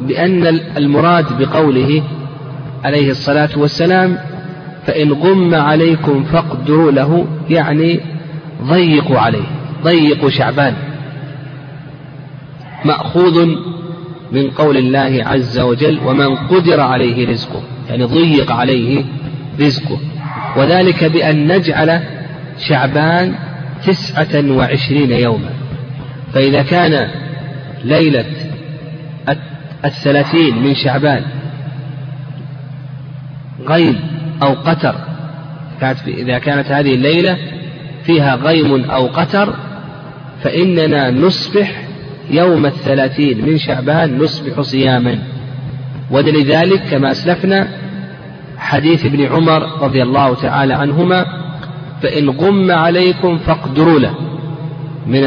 بأن 0.00 0.46
المراد 0.76 1.38
بقوله 1.38 2.02
عليه 2.84 3.10
الصلاة 3.10 3.50
والسلام 3.56 4.18
فإن 4.86 5.12
غم 5.12 5.54
عليكم 5.54 6.24
فاقدروا 6.24 6.90
له 6.90 7.26
يعني 7.50 8.00
ضيقوا 8.62 9.18
عليه 9.18 9.46
ضيقوا 9.84 10.30
شعبان. 10.30 10.74
مأخوذ 12.84 13.46
من 14.32 14.50
قول 14.50 14.76
الله 14.76 15.24
عز 15.26 15.58
وجل 15.58 15.98
ومن 16.06 16.36
قدر 16.36 16.80
عليه 16.80 17.28
رزقه 17.28 17.62
يعني 17.88 18.04
ضيق 18.04 18.52
عليه 18.52 19.04
رزقه. 19.60 19.98
وذلك 20.56 21.04
بأن 21.04 21.52
نجعل 21.52 22.00
شعبان 22.58 23.34
تسعة 23.86 24.50
وعشرين 24.50 25.10
يوما. 25.10 25.50
فإذا 26.34 26.62
كان 26.62 27.08
ليلة 27.84 28.24
الثلاثين 29.84 30.62
من 30.62 30.74
شعبان 30.74 31.22
غيم 33.68 34.00
أو 34.42 34.54
قتر 34.54 34.94
إذا 36.06 36.38
كانت 36.38 36.66
هذه 36.70 36.94
الليلة 36.94 37.36
فيها 38.04 38.34
غيم 38.34 38.90
أو 38.90 39.06
قتر 39.06 39.54
فإننا 40.42 41.10
نصبح 41.10 41.82
يوم 42.30 42.66
الثلاثين 42.66 43.46
من 43.46 43.58
شعبان 43.58 44.18
نصبح 44.18 44.60
صياما. 44.60 45.18
ولذلك 46.10 46.82
كما 46.90 47.10
أسلفنا 47.10 47.68
حديث 48.70 49.06
ابن 49.06 49.26
عمر 49.26 49.82
رضي 49.82 50.02
الله 50.02 50.34
تعالى 50.34 50.74
عنهما 50.74 51.26
فإن 52.02 52.30
غم 52.30 52.70
عليكم 52.70 53.38
فاقدروا 53.38 53.98
له. 53.98 54.14
من 55.06 55.22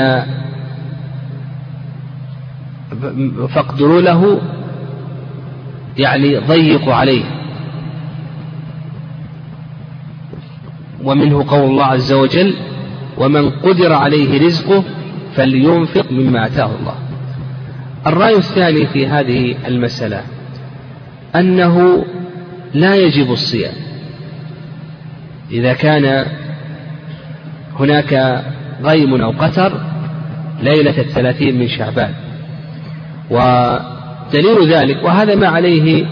فاقدروا 3.47 4.01
له 4.01 4.41
يعني 5.97 6.38
ضيقوا 6.38 6.93
عليه. 6.93 7.23
ومنه 11.03 11.45
قول 11.47 11.69
الله 11.69 11.86
عز 11.86 12.13
وجل 12.13 12.53
ومن 13.17 13.49
قدر 13.49 13.93
عليه 13.93 14.45
رزقه 14.45 14.84
فلينفق 15.36 16.12
مما 16.12 16.45
آتاه 16.45 16.71
الله. 16.79 16.95
الرأي 18.08 18.38
الثاني 18.38 18.86
في 18.86 19.08
هذه 19.08 19.56
المسألة 19.67 20.21
أنه 21.36 22.06
لا 22.73 22.95
يجب 22.95 23.31
الصيام. 23.31 23.73
إذا 25.51 25.73
كان 25.73 26.25
هناك 27.79 28.43
غيم 28.83 29.21
أو 29.21 29.31
قتر 29.31 29.81
ليلة 30.62 30.97
الثلاثين 30.97 31.59
من 31.59 31.67
شعبان. 31.67 32.13
ودليل 33.29 34.73
ذلك 34.73 35.03
وهذا 35.03 35.36
ما 35.36 35.47
عليه 35.47 36.05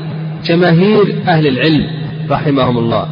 جماهير 0.46 1.16
أهل 1.28 1.48
العلم 1.48 1.88
رحمهم 2.30 2.78
الله. 2.78 3.08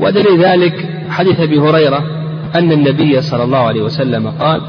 ودليل 0.00 0.44
ذلك 0.44 0.88
حديث 1.10 1.40
أبي 1.40 1.58
هريرة 1.58 2.04
أن 2.54 2.72
النبي 2.72 3.20
صلى 3.20 3.44
الله 3.44 3.58
عليه 3.58 3.82
وسلم 3.82 4.28
قال 4.28 4.60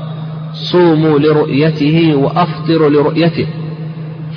صوموا 0.53 1.19
لرؤيته 1.19 2.15
وأفطروا 2.15 2.89
لرؤيته 2.89 3.47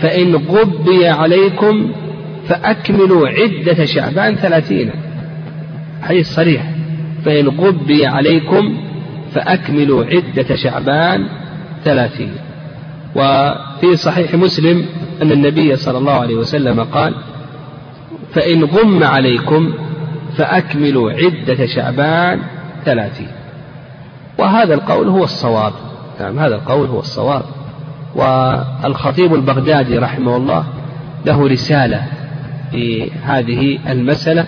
فإن 0.01 0.35
غبي 0.37 1.09
عليكم 1.09 1.91
فأكملوا 2.49 3.29
عدة 3.29 3.85
شعبان 3.85 4.35
ثلاثين. 4.37 4.91
حديث 6.03 6.35
صريح. 6.35 6.63
فإن 7.25 7.49
غبي 7.49 8.07
عليكم 8.07 8.77
فأكملوا 9.33 10.05
عدة 10.05 10.57
شعبان 10.57 11.27
ثلاثين. 11.85 12.33
وفي 13.17 13.97
صحيح 13.97 14.35
مسلم 14.35 14.87
أن 15.23 15.33
النبي 15.33 15.77
صلى 15.77 15.99
الله 15.99 16.13
عليه 16.13 16.35
وسلم 16.35 16.81
قال 16.81 17.15
فإن 18.33 18.65
غم 18.65 19.05
عليكم 19.05 19.73
فأكملوا 20.37 21.13
عدة 21.13 21.67
شعبان 21.67 22.41
ثلاثين. 22.85 23.31
وهذا 24.39 24.75
القول 24.75 25.09
هو 25.09 25.25
الصواب. 25.25 25.73
نعم 26.21 26.39
هذا 26.39 26.55
القول 26.55 26.89
هو 26.89 27.01
الصواب. 27.01 27.43
والخطيب 28.15 29.35
البغدادي 29.35 29.99
رحمه 29.99 30.37
الله 30.37 30.65
له 31.27 31.49
رسالة 31.49 32.03
في 32.71 33.11
هذه 33.11 33.79
المسألة 33.89 34.47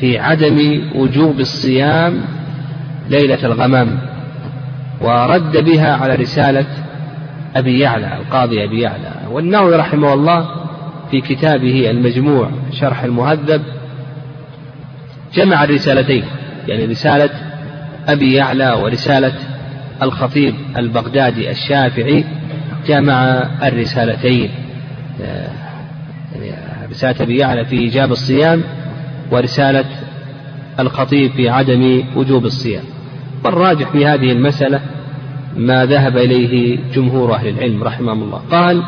في 0.00 0.18
عدم 0.18 0.82
وجوب 0.94 1.40
الصيام 1.40 2.20
ليلة 3.08 3.46
الغمام 3.46 3.98
ورد 5.00 5.56
بها 5.56 5.92
على 5.92 6.14
رسالة 6.14 6.66
أبي 7.56 7.78
يعلى 7.78 8.16
القاضي 8.16 8.64
أبي 8.64 8.80
يعلى. 8.80 9.12
والنووي 9.30 9.76
رحمه 9.76 10.12
الله 10.12 10.48
في 11.10 11.20
كتابه 11.20 11.90
المجموع 11.90 12.50
شرح 12.72 13.04
المهذب 13.04 13.62
جمع 15.34 15.64
الرسالتين 15.64 16.24
يعني 16.68 16.84
رسالة 16.84 17.30
أبي 18.08 18.34
يعلى 18.34 18.72
ورسالة 18.72 19.32
الخطيب 20.02 20.54
البغدادي 20.76 21.50
الشافعي 21.50 22.24
جمع 22.86 23.42
الرسالتين. 23.62 24.50
يعني 26.34 26.77
رسالة 26.90 27.22
أبي 27.22 27.36
يعلى 27.38 27.64
في 27.64 27.76
إيجاب 27.78 28.12
الصيام 28.12 28.62
ورسالة 29.30 29.84
الخطيب 30.80 31.30
في 31.30 31.48
عدم 31.48 32.02
وجوب 32.16 32.44
الصيام. 32.44 32.84
والراجح 33.44 33.88
في 33.90 34.06
هذه 34.06 34.32
المسألة 34.32 34.80
ما 35.56 35.86
ذهب 35.86 36.16
إليه 36.16 36.78
جمهور 36.94 37.34
أهل 37.34 37.48
العلم 37.48 37.84
رحمهم 37.84 38.22
الله. 38.22 38.42
قال 38.50 38.82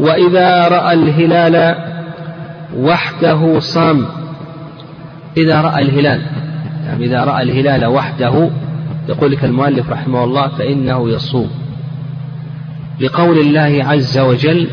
وإذا 0.00 0.68
رأى 0.68 0.94
الهلال 0.94 1.76
وحده 2.76 3.58
صام 3.58 4.06
إذا 5.36 5.60
رأى 5.60 5.82
الهلال 5.82 6.22
يعني 6.86 7.04
إذا 7.04 7.24
رأى 7.24 7.42
الهلال 7.42 7.86
وحده 7.86 8.50
يقول 9.08 9.32
لك 9.32 9.44
المؤلف 9.44 9.90
رحمه 9.90 10.24
الله 10.24 10.48
فإنه 10.48 11.10
يصوم. 11.10 11.50
لقول 13.00 13.38
الله 13.38 13.84
عز 13.84 14.18
وجل 14.18 14.68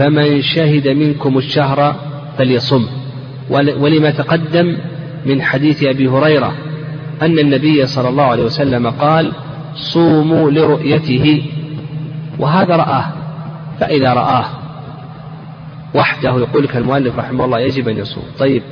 فمن 0.00 0.42
شهد 0.42 0.88
منكم 0.88 1.38
الشهر 1.38 1.96
فليصم. 2.38 2.86
ولما 3.50 4.10
تقدم 4.10 4.76
من 5.26 5.42
حديث 5.42 5.84
أبي 5.84 6.08
هريرة 6.08 6.52
أن 7.22 7.38
النبي 7.38 7.86
صلى 7.86 8.08
الله 8.08 8.24
عليه 8.24 8.42
وسلم 8.42 8.90
قال 8.90 9.32
صوموا 9.74 10.50
لرؤيته. 10.50 11.42
وهذا 12.38 12.76
رآه 12.76 13.04
فإذا 13.80 14.12
رآه 14.12 14.44
وحده 15.94 16.38
يقول 16.38 16.64
لك 16.64 16.76
المؤلف 16.76 17.18
رحمه 17.18 17.44
الله 17.44 17.60
يجب 17.60 17.88
أن 17.88 17.98
يصوم. 17.98 18.24
طيب 18.38 18.62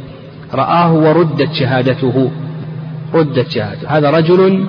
رآه 0.55 0.93
وردت 0.93 1.53
شهادته 1.53 2.31
ردت 3.14 3.51
شهادته. 3.51 3.99
هذا 3.99 4.11
رجل 4.11 4.67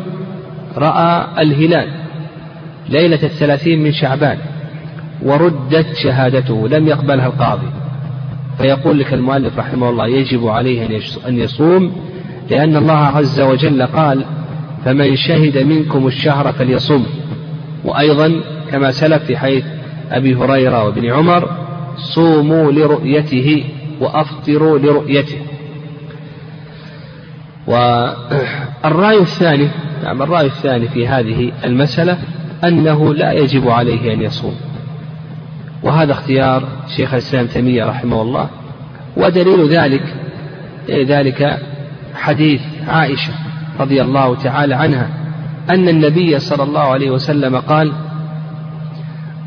رأى 0.78 1.28
الهلال 1.42 1.90
ليلة 2.90 3.24
الثلاثين 3.24 3.84
من 3.84 3.92
شعبان. 3.92 4.38
وردت 5.26 5.96
شهادته 6.04 6.68
لم 6.68 6.88
يقبلها 6.88 7.28
القاضي. 7.28 7.68
فيقول 8.58 9.00
لك 9.00 9.14
المؤلف 9.14 9.60
رحمه 9.60 9.90
الله 9.90 10.08
يجب 10.08 10.48
عليه 10.48 11.00
أن 11.28 11.38
يصوم 11.38 11.92
لأن 12.50 12.76
الله 12.76 12.98
عز 12.98 13.42
وجل 13.42 13.84
قال 13.84 14.26
فمن 14.86 15.16
شهد 15.16 15.58
منكم 15.58 16.08
الشهر 16.08 16.52
فليصم. 16.52 17.04
وأيضا 17.86 18.42
كما 18.72 18.92
سلف 18.92 19.24
في 19.24 19.38
حيث 19.38 19.66
أبي 20.12 20.36
هريرة 20.36 20.84
وابن 20.84 21.06
عمر 21.06 21.50
صوموا 21.98 22.72
لرؤيته 22.72 23.64
وأفطروا 24.02 24.80
لرؤيته. 24.80 25.38
والرأي 27.68 29.20
الثاني 29.20 29.68
نعم 30.04 30.22
الرأي 30.22 30.46
الثاني 30.46 30.88
في 30.88 31.08
هذه 31.08 31.52
المسألة 31.66 32.18
أنه 32.64 33.14
لا 33.14 33.32
يجب 33.32 33.70
عليه 33.70 34.14
أن 34.14 34.22
يصوم. 34.22 34.56
وهذا 35.84 36.12
اختيار 36.12 36.68
شيخ 36.98 37.14
الإسلام 37.14 37.48
تيمية 37.48 37.86
رحمه 37.86 38.22
الله 38.22 38.50
ودليل 39.18 39.68
ذلك 39.70 40.16
ذلك 40.90 41.60
حديث 42.16 42.62
عائشة 42.88 43.34
رضي 43.80 44.02
الله 44.02 44.36
تعالى 44.36 44.76
عنها 44.76 45.10
أن 45.70 45.90
النبي 45.90 46.40
صلى 46.40 46.64
الله 46.64 46.82
عليه 46.82 47.12
وسلم 47.12 47.56
قال 47.56 47.94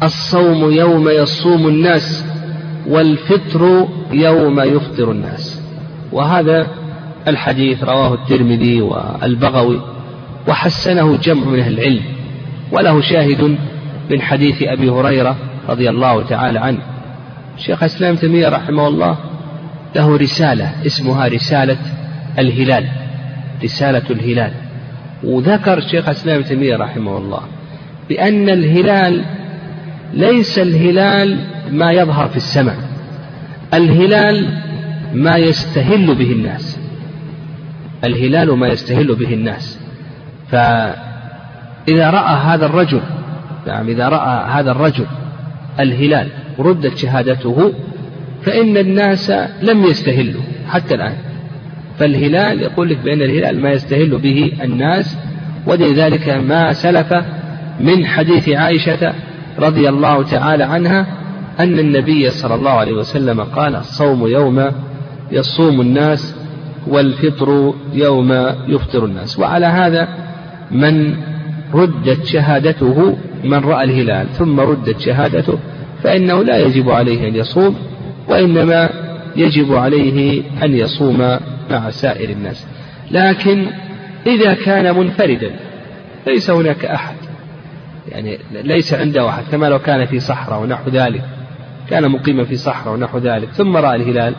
الصوم 0.03 0.73
يوم 0.73 1.09
يصوم 1.09 1.69
الناس 1.69 2.25
والفطر 2.89 3.89
يوم 4.13 4.61
يفطر 4.61 5.11
الناس. 5.11 5.63
وهذا 6.13 6.67
الحديث 7.29 7.85
رواه 7.85 8.15
الترمذي 8.15 8.81
والبغوي 8.81 9.81
وحسنه 10.49 11.17
جمع 11.17 11.45
من 11.45 11.61
أهل 11.61 11.73
العلم 11.75 12.03
وله 12.73 13.01
شاهد 13.01 13.57
من 14.11 14.23
حديث 14.23 14.63
أبي 14.63 14.91
هريرة 14.91 15.37
رضي 15.69 15.91
الله 15.91 16.23
تعالى 16.23 16.59
عنه. 16.59 16.79
شيخ 17.57 17.83
الإسلام 17.83 18.17
تيمية 18.17 18.49
رحمه 18.49 18.89
الله 18.89 19.19
له 19.97 20.17
رسالة 20.17 20.87
اسمها 20.87 21.29
رسالة 21.29 21.77
الهلال 22.39 22.89
رسالة 23.65 24.03
الهلال. 24.11 24.53
وذكر 25.25 25.81
شيخ 25.81 26.09
الإسلام 26.09 26.43
تيمية 26.43 26.77
رحمه 26.77 27.19
الله 27.19 27.41
بأن 28.09 28.49
الهلال 28.49 29.25
ليس 30.15 30.59
الهلال 30.59 31.39
ما 31.71 31.93
يظهر 31.93 32.29
في 32.29 32.37
السماء 32.37 32.77
الهلال 33.75 34.63
ما 35.15 35.37
يستهل 35.37 36.15
به 36.15 36.33
الناس 36.33 36.79
الهلال 38.05 38.53
ما 38.59 38.69
يستهل 38.69 39.15
به 39.15 39.35
الناس. 39.35 39.79
فإذا 40.51 42.11
رأى 42.11 42.37
هذا 42.37 42.67
الرجل 42.67 43.01
نعم 43.67 43.89
إذا 43.89 44.09
رأى 44.09 44.51
هذا 44.51 44.71
الرجل 44.71 45.07
الهلال 45.81 46.29
ردت 46.59 46.97
شهادته 46.97 47.73
فإن 48.43 48.77
الناس 48.77 49.31
لم 49.63 49.85
يستهلوا 49.85 50.43
حتى 50.69 50.95
الآن. 50.95 51.15
فالهلال 51.99 52.63
يقول 52.63 52.89
لك 52.89 52.99
بأن 52.99 53.23
الهلال 53.23 53.61
ما 53.61 53.73
يستهل 53.73 54.19
به 54.19 54.53
الناس 54.63 55.17
ولذلك 55.67 56.29
ما 56.29 56.73
سلف 56.73 57.15
من 57.81 58.07
حديث 58.07 58.49
عائشة 58.49 59.13
رضي 59.59 59.89
الله 59.89 60.23
تعالى 60.23 60.65
عنها 60.65 61.07
أن 61.61 61.79
النبي 61.79 62.31
صلى 62.31 62.55
الله 62.55 62.71
عليه 62.71 62.93
وسلم 62.93 63.41
قال 63.41 63.77
الصوم 63.77 64.27
يوم 64.27 64.71
يصوم 65.33 65.81
الناس 65.81 66.35
والفطر 66.89 67.75
يوم 67.93 68.33
يفطر 68.69 69.05
الناس. 69.05 69.39
وعلى 69.39 69.67
هذا 69.67 70.09
من 70.71 71.15
ردت 71.75 72.25
شهادته 72.25 73.17
من 73.45 73.59
رأى 73.59 73.85
الهلال 73.85 74.27
ثم 74.29 74.61
ردت 74.61 75.01
شهادته 75.01 75.59
فإنه 76.03 76.43
لا 76.43 76.59
يجب 76.59 76.91
عليه 76.91 77.29
أن 77.29 77.37
يصوم 77.37 77.77
وإنما 78.29 78.91
يجب 79.37 79.75
عليه 79.75 80.43
أن 80.63 80.75
يصوم 80.75 81.19
مع 81.71 81.91
سائر 81.91 82.31
الناس. 82.31 82.67
لكن 83.11 83.67
إذا 84.27 84.55
كان 84.55 84.99
منفردا 84.99 85.51
ليس 86.27 86.51
هناك 86.51 86.85
أحد 86.85 87.15
يعني 88.09 88.39
ليس 88.53 88.95
عنده 88.95 89.29
أحد 89.29 89.45
كما 89.53 89.67
لو 89.67 89.79
كان 89.79 90.07
في 90.07 90.21
صحراء 90.21 90.63
ونحو 90.63 90.91
ذلك 90.91 91.23
كان 91.91 92.11
مقيما 92.11 92.45
في 92.45 92.57
صحراء 92.57 92.95
ونحو 92.95 93.19
ذلك 93.19 93.49
ثم 93.49 93.77
رأى 93.77 93.97
الهلال 93.97 94.35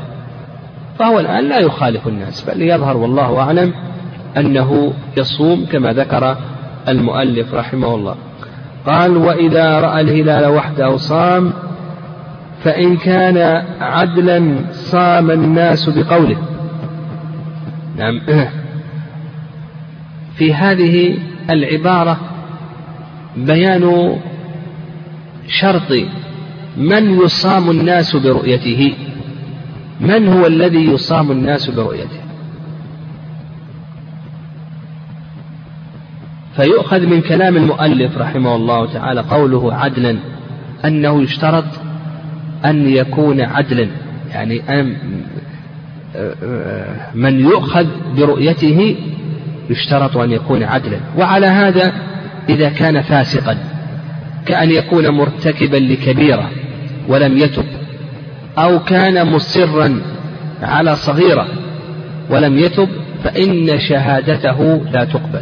فهو 1.00 1.20
الآن 1.20 1.50
لا 1.50 1.60
يخالف 1.60 2.08
الناس 2.08 2.50
بل 2.50 2.62
يظهر 2.62 2.98
والله 2.98 3.40
أعلم 3.40 3.74
أنه 4.38 4.94
يصوم 5.18 5.66
كما 5.66 5.94
ذكر 5.94 6.38
المؤلف 6.88 7.54
رحمه 7.54 7.96
الله. 7.96 8.16
قال 8.86 9.18
وإذا 9.18 9.80
رأى 9.80 10.02
الهلال 10.02 10.46
وحده 10.46 10.98
صام 10.98 11.54
فإن 12.64 12.98
كان 12.98 13.38
عدلا 13.82 14.56
صام 14.72 15.32
الناس 15.32 15.90
بقوله. 15.90 16.38
نعم. 17.98 18.22
في 20.38 20.54
هذه 20.54 21.18
العبارة 21.50 22.18
بيان 23.38 24.16
شرط 25.48 25.92
من 26.78 27.20
يصام 27.20 27.70
الناس 27.70 28.16
برؤيته. 28.16 28.94
من 30.02 30.28
هو 30.28 30.48
الذي 30.48 30.86
يصام 30.86 31.32
الناس 31.32 31.70
برؤيته؟ 31.70 32.23
فيؤخذ 36.56 37.06
من 37.06 37.22
كلام 37.22 37.58
المؤلف 37.58 38.18
رحمه 38.18 38.56
الله 38.56 38.94
تعالى 38.94 39.22
قوله 39.22 39.74
عدلا 39.74 40.18
أنه 40.86 41.24
يشترط 41.24 41.66
أن 42.66 42.90
يكون 42.90 43.42
عدلا 43.42 43.88
يعني 44.34 44.62
أن 44.70 44.96
من 47.14 47.40
يؤخذ 47.40 47.86
برؤيته 48.18 48.96
يشترط 49.70 50.18
أن 50.18 50.32
يكون 50.32 50.64
عدلا. 50.64 50.98
وعلى 51.18 51.46
هذا 51.46 51.94
إذا 52.50 52.70
كان 52.70 53.02
فاسقا 53.02 53.58
كأن 54.46 54.72
يكون 54.72 55.10
مرتكبا 55.10 55.78
لكبيرة 55.78 56.50
ولم 57.08 57.38
يتب 57.38 57.66
أو 58.58 58.80
كان 58.80 59.32
مصرا 59.32 60.02
على 60.62 60.96
صغيرة 60.96 61.48
ولم 62.30 62.58
يتب 62.58 62.90
فإن 63.24 63.80
شهادته 63.80 64.82
لا 64.92 65.04
تقبل. 65.06 65.42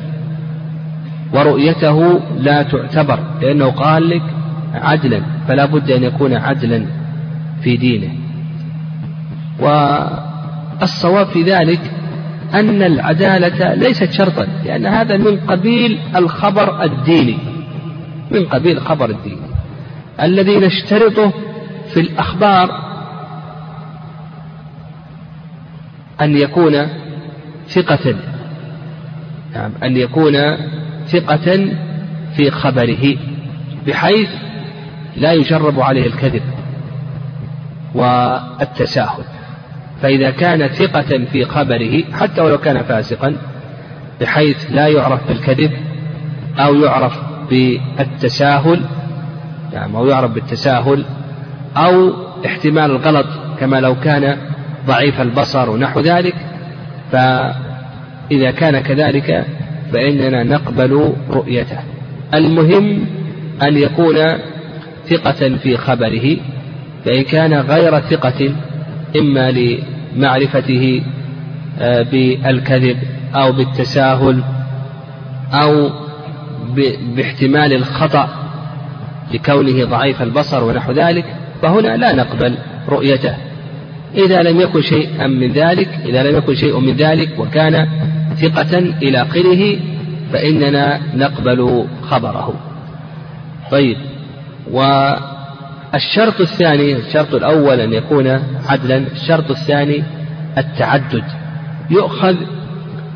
ورؤيته 1.34 2.20
لا 2.38 2.64
تعتبر 2.64 3.20
لأنه 3.42 3.72
قال 3.72 4.10
لك 4.10 4.22
عدلا 4.74 5.22
فلا 5.48 5.66
بد 5.66 5.92
أن 5.92 6.04
يكون 6.04 6.34
عدلا 6.34 6.86
في 7.62 7.78
دينه. 7.78 8.10
والصواب 9.60 11.28
في 11.28 11.44
ذلك 11.44 11.82
أن 12.54 12.84
العدالة 12.84 13.74
ليست 13.74 14.12
شرطا 14.12 14.48
لأن 14.66 14.86
هذا 14.86 15.18
من 15.18 15.38
قبيل 15.38 16.00
الخبر 16.16 16.84
الديني 16.84 17.38
من 18.32 18.46
قبيل 18.46 18.78
الخبر 18.78 19.10
الديني. 19.10 19.52
الذي 20.22 20.58
نشترطه 20.58 21.34
في 21.94 22.00
الأخبار 22.00 22.92
أن 26.22 26.38
يكون 26.38 26.88
ثقة 27.68 28.16
نعم 29.56 29.72
أن 29.84 29.98
يكون 29.98 30.36
ثقة 31.12 31.70
في 32.36 32.52
خبره 32.52 33.16
بحيث 33.88 34.30
لا 35.18 35.34
يجرب 35.34 35.80
عليه 35.80 36.06
الكذب 36.06 36.42
والتساهل. 37.96 39.24
فإذا 40.02 40.32
كان 40.32 40.68
ثقة 40.68 41.26
في 41.32 41.46
خبره 41.46 42.04
حتى 42.14 42.42
ولو 42.42 42.58
كان 42.58 42.84
فاسقا 42.84 43.36
بحيث 44.22 44.72
لا 44.72 44.88
يعرف 44.88 45.28
بالكذب 45.28 45.72
أو 46.60 46.76
يعرف 46.76 47.14
بالتساهل 47.50 48.82
يعني 49.74 49.98
أو 49.98 50.08
يعرف 50.08 50.32
بالتساهل 50.32 51.06
أو 51.78 52.14
احتمال 52.46 52.92
الغلط 52.92 53.28
كما 53.60 53.80
لو 53.80 53.96
كان 54.00 54.38
ضعيف 54.88 55.22
البصر 55.22 55.70
ونحو 55.70 56.00
ذلك 56.00 56.36
فإذا 57.12 58.52
كان 58.52 58.80
كذلك 58.80 59.46
فإننا 59.94 60.44
نقبل 60.44 61.14
رؤيته. 61.30 61.78
المهم 62.34 63.06
أن 63.62 63.78
يكون 63.78 64.16
ثقة 65.10 65.58
في 65.58 65.78
خبره 65.78 66.38
فإن 67.06 67.24
كان 67.24 67.54
غير 67.54 68.00
ثقة 68.00 68.54
إما 69.16 69.52
بمعرفته 69.52 71.04
آه، 71.80 72.02
بالكذب 72.02 72.98
أو 73.36 73.52
بالتساهل 73.52 74.44
أو 75.54 75.90
باحتمال 77.16 77.74
الخطأ 77.74 78.30
لكونه 79.34 79.86
ضعيف 79.86 80.22
البصر 80.22 80.64
ونحو 80.64 80.92
ذلك 80.92 81.26
فهنا 81.62 81.98
لا 81.98 82.16
نقبل 82.16 82.56
رؤيته. 82.90 83.36
إذا 84.16 84.42
لم 84.42 84.62
يكن 84.62 84.82
شيئا 84.82 85.28
من 85.28 85.52
ذلك 85.52 85.90
إذا 86.06 86.24
لم 86.24 86.38
يكن 86.38 86.56
شيء 86.56 86.80
من 86.80 86.94
ذلك 86.94 87.30
وكان 87.40 87.88
ثقة 88.42 88.78
إلى 88.78 89.22
آخره 89.22 89.80
فإننا 90.34 91.00
نقبل 91.16 91.86
خبره. 92.02 92.54
طيب 93.72 93.98
والشرط 94.72 96.42
الثاني 96.42 96.96
الشرط 96.96 97.34
الأول 97.36 97.80
أن 97.80 97.94
يكون 97.94 98.28
عدلا 98.68 98.98
الشرط 98.98 99.52
الثاني 99.52 100.04
التعدد. 100.58 101.24
يؤخذ 101.90 102.36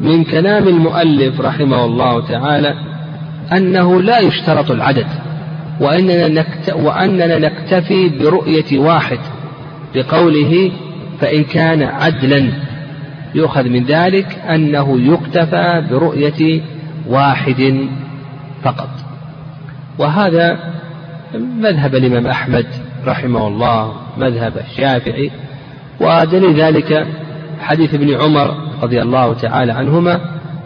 من 0.01 0.23
كلام 0.23 0.67
المؤلف 0.67 1.41
رحمه 1.41 1.85
الله 1.85 2.27
تعالى 2.27 2.73
أنه 3.53 4.01
لا 4.01 4.19
يشترط 4.19 4.71
العدد 4.71 5.07
وأننا, 5.79 6.27
نكت 6.27 6.73
وأننا 6.73 7.39
نكتفي 7.39 8.09
برؤية 8.09 8.79
واحد 8.79 9.19
بقوله 9.95 10.71
فإن 11.19 11.43
كان 11.43 11.83
عدلا. 11.83 12.51
يؤخذ 13.36 13.63
من 13.63 13.84
ذلك 13.84 14.39
أنه 14.50 15.00
يكتفى 15.00 15.84
برؤية 15.89 16.62
واحد 17.08 17.88
فقط. 18.63 18.89
وهذا 20.00 20.60
مذهب 21.62 21.95
الإمام 21.95 22.28
أحمد 22.28 22.65
رحمه 23.08 23.48
الله 23.48 23.93
مذهب 24.17 24.54
الشافعي 24.58 25.32
ودليل 26.02 26.62
ذلك 26.62 27.08
حديث 27.60 27.93
ابن 27.93 28.15
عمر 28.21 28.56
رضي 28.84 29.02
الله 29.02 29.34
تعالى 29.34 29.71
عنهما 29.71 30.21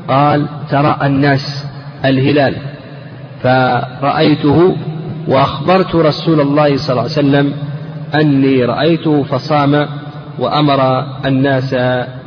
قال 0.08 0.46
ترى 0.70 0.98
الناس 1.04 1.66
الهلال 2.06 2.56
فرأيته 3.44 4.76
وأخبرت 5.28 5.96
رسول 5.96 6.42
الله 6.42 6.78
صلى 6.78 6.90
الله 6.90 7.02
عليه 7.02 7.12
وسلم 7.12 7.54
أني 8.16 8.66
رأيته 8.66 9.24
فصام 9.24 9.88
وأمر 10.40 11.06
الناس 11.26 11.76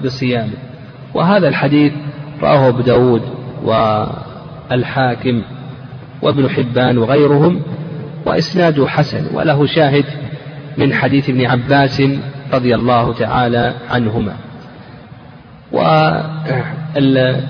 بصيامه 0.05 0.53
وهذا 1.15 1.49
الحديث 1.49 1.93
رواه 2.43 2.69
أبو 2.69 2.81
داود 2.81 3.23
والحاكم 3.65 5.43
وابن 6.23 6.49
حبان 6.49 6.99
وغيرهم 6.99 7.63
وإسناده 8.27 8.87
حسن 8.87 9.35
وله 9.35 9.67
شاهد 9.67 10.05
من 10.79 10.95
حديث 10.95 11.31
ابن 11.31 11.47
عباس 11.47 12.03
رضي 12.53 12.75
الله 12.75 13.13
تعالى 13.13 13.75
عنهما. 13.91 14.37
وعند 15.73 17.41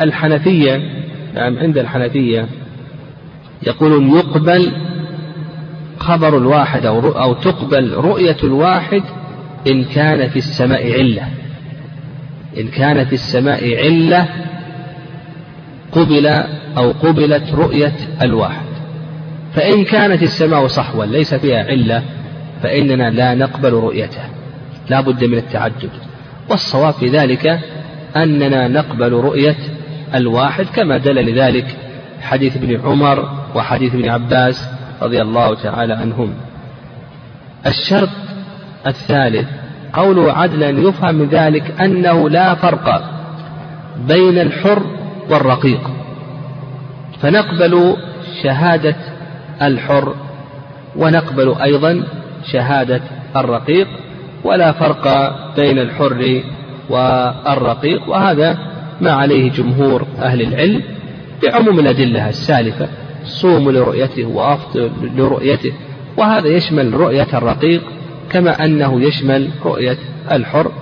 الحنفية 0.00 0.76
نعم 1.34 1.58
عند 1.58 1.78
الحنفية 1.78 2.46
يقولون 3.66 4.08
يقبل 4.16 4.72
خبر 6.00 6.36
الواحد 6.36 6.86
أو, 6.86 6.98
أو 7.08 7.34
تقبل 7.34 7.92
رؤية 7.94 8.36
الواحد 8.44 9.02
إن 9.66 9.84
كان 9.84 10.28
في 10.28 10.36
السماء 10.36 10.92
علة. 10.92 11.28
إن 12.58 12.68
كان 12.68 13.04
في 13.04 13.12
السماء 13.12 13.76
علة 13.76 14.28
قبل 15.92 16.26
أو 16.76 16.90
قبلت 16.90 17.54
رؤية 17.54 17.92
الواحد. 18.22 18.66
فإن 19.54 19.84
كانت 19.84 20.22
السماء 20.22 20.66
صحوا 20.66 21.04
ليس 21.04 21.34
فيها 21.34 21.64
علة 21.64 22.02
فإننا 22.62 23.10
لا 23.10 23.34
نقبل 23.34 23.72
رؤيته 23.72 24.22
لا 24.90 25.00
بد 25.00 25.24
من 25.24 25.38
التعدد. 25.38 25.90
والصواب 26.50 26.94
في 26.94 27.08
ذلك 27.08 27.60
أننا 28.16 28.68
نقبل 28.68 29.12
رؤية 29.12 29.56
الواحد 30.14 30.66
كما 30.76 30.96
دل 30.96 31.14
لذلك 31.14 31.76
حديث 32.20 32.56
ابن 32.56 32.80
عمر 32.80 33.28
وحديث 33.54 33.94
ابن 33.94 34.08
عباس 34.08 34.79
رضي 35.02 35.22
الله 35.22 35.54
تعالى 35.54 35.94
عنهم. 35.94 36.34
الشرط 37.66 38.08
الثالث 38.86 39.48
قوله 39.92 40.32
عدلا 40.32 40.68
يفهم 40.68 41.14
من 41.14 41.28
ذلك 41.28 41.80
أنه 41.80 42.30
لا 42.30 42.54
فرق 42.54 43.02
بين 44.08 44.38
الحر 44.38 44.82
والرقيق. 45.30 45.90
فنقبل 47.22 47.96
شهادة 48.42 48.96
الحر 49.62 50.14
ونقبل 50.96 51.54
أيضا 51.62 52.04
شهادة 52.52 53.00
الرقيق 53.36 53.88
ولا 54.44 54.72
فرق 54.72 55.34
بين 55.56 55.78
الحر 55.78 56.42
والرقيق. 56.90 58.08
وهذا 58.08 58.58
ما 59.00 59.10
عليه 59.10 59.50
جمهور 59.50 60.06
أهل 60.18 60.42
العلم 60.42 60.82
بعموم 61.42 61.78
الأدلة 61.78 62.28
السالفة. 62.28 62.88
صوموا 63.30 63.72
لرؤيته 63.72 64.24
وأفطر 64.24 64.90
لرؤيته 65.16 65.72
وهذا 66.16 66.48
يشمل 66.48 66.94
رؤية 66.94 67.28
الرقيق 67.34 67.82
كما 68.30 68.64
أنه 68.64 69.00
يشمل 69.00 69.50
رؤية 69.64 69.98
الحر 70.32 70.72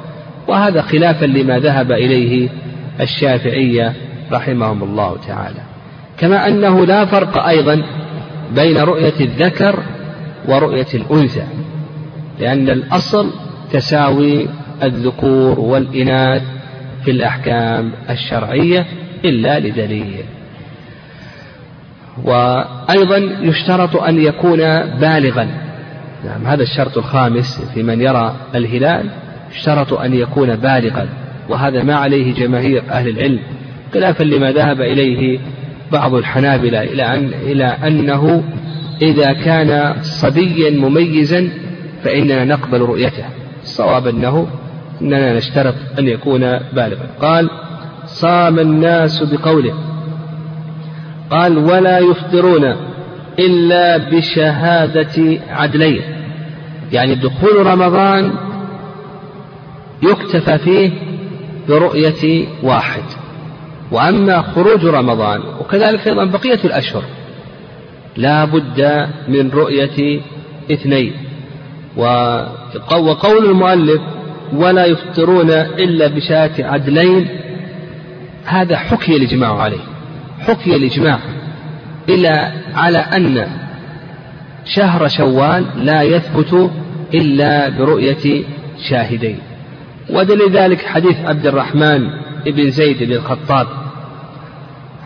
وهذا 0.49 0.83
خلافا 0.83 1.25
لما 1.27 1.59
ذهب 1.59 1.93
إليه 1.93 2.49
الشافعية 3.01 3.93
رحمهم 4.33 4.83
الله 4.83 5.17
تعالى. 5.29 5.61
كما 6.19 6.49
أنه 6.49 6.87
لا 6.87 7.05
فرق 7.05 7.47
أيضا 7.47 7.83
بين 8.57 8.79
رؤية 8.79 9.21
الذكر 9.21 9.83
ورؤية 10.49 10.87
الأنثى 10.95 11.47
لأن 12.41 12.71
الأصل 12.71 13.31
تساوي 13.73 14.47
الذكور 14.83 15.61
والإناث 15.61 16.43
في 17.05 17.11
الأحكام 17.11 17.93
الشرعية 18.11 18.87
إلا 19.25 19.59
لدليل. 19.61 20.25
وأيضا 22.25 23.17
يشترط 23.41 23.97
أن 23.97 24.19
يكون 24.19 24.59
بالغا. 25.01 25.49
نعم 26.25 26.47
هذا 26.47 26.63
الشرط 26.63 26.99
الخامس 26.99 27.71
في 27.75 27.83
من 27.83 28.01
يرى 28.01 28.37
الهلال 28.55 29.11
يشترط 29.53 29.93
أن 29.93 30.15
يكون 30.15 30.57
بالغا. 30.57 31.09
وهذا 31.49 31.83
ما 31.83 31.95
عليه 31.95 32.35
جماهير 32.35 32.83
أهل 32.91 33.09
العلم 33.09 33.39
خلافا 33.95 34.25
لما 34.25 34.53
ذهب 34.53 34.81
إليه 34.81 35.39
بعض 35.93 36.15
الحنابلة 36.15 36.83
إلى 36.83 37.03
أن 37.03 37.31
إلى 37.43 37.65
أنه 37.65 38.45
إذا 39.03 39.33
كان 39.33 39.95
صبيا 40.03 40.71
مميزا 40.71 41.49
فإننا 42.05 42.45
نقبل 42.45 42.81
رؤيته. 42.81 43.25
الصواب 43.63 44.07
أنه 44.07 44.47
أننا 45.03 45.37
نشترط 45.37 45.75
أن 45.99 46.09
يكون 46.09 46.41
بالغا. 46.73 47.07
قال 47.21 47.51
صام 48.07 48.59
الناس 48.59 49.23
بقوله. 49.23 49.75
قال 51.31 51.59
ولا 51.59 51.99
يفطرون 51.99 52.77
إلا 53.39 53.97
بشهادة 53.97 55.41
عدلين. 55.51 56.03
يعني 56.93 57.15
دخول 57.15 57.67
رمضان 57.67 58.33
يكتفى 60.03 60.59
فيه 60.59 60.91
برؤية 61.69 62.47
واحد. 62.63 63.03
وأما 63.93 64.43
خروج 64.43 64.87
رمضان 64.87 65.41
وكذلك 65.61 66.09
أيضا 66.09 66.25
بقية 66.25 66.61
الأشهر 66.65 67.05
لا 68.17 68.45
بد 68.45 69.09
من 69.29 69.51
رؤية 69.51 70.21
اثنين. 70.73 71.13
وقول 72.91 73.45
المؤلف 73.45 74.01
ولا 74.53 74.87
يفطرون 74.87 75.51
إلا 75.51 76.07
بشهادة 76.07 76.67
عدلين 76.67 77.29
هذا 78.45 78.77
حكي 78.77 79.17
الإجماع 79.17 79.61
عليه. 79.61 79.88
حكي 80.41 80.77
الإجماع 80.77 81.19
إلى 82.09 82.53
على 82.75 82.99
أن 82.99 83.47
شهر 84.65 85.09
شوال 85.09 85.65
لا 85.77 86.03
يثبت 86.03 86.71
إلا 87.15 87.69
برؤية 87.69 88.45
شاهدين. 88.91 89.39
ودليل 90.11 90.53
ذلك 90.53 90.83
حديث 90.83 91.17
عبد 91.25 91.47
الرحمن 91.47 92.01
بن 92.47 92.71
زيد 92.71 93.03
بن 93.03 93.13
الخطاب 93.13 93.67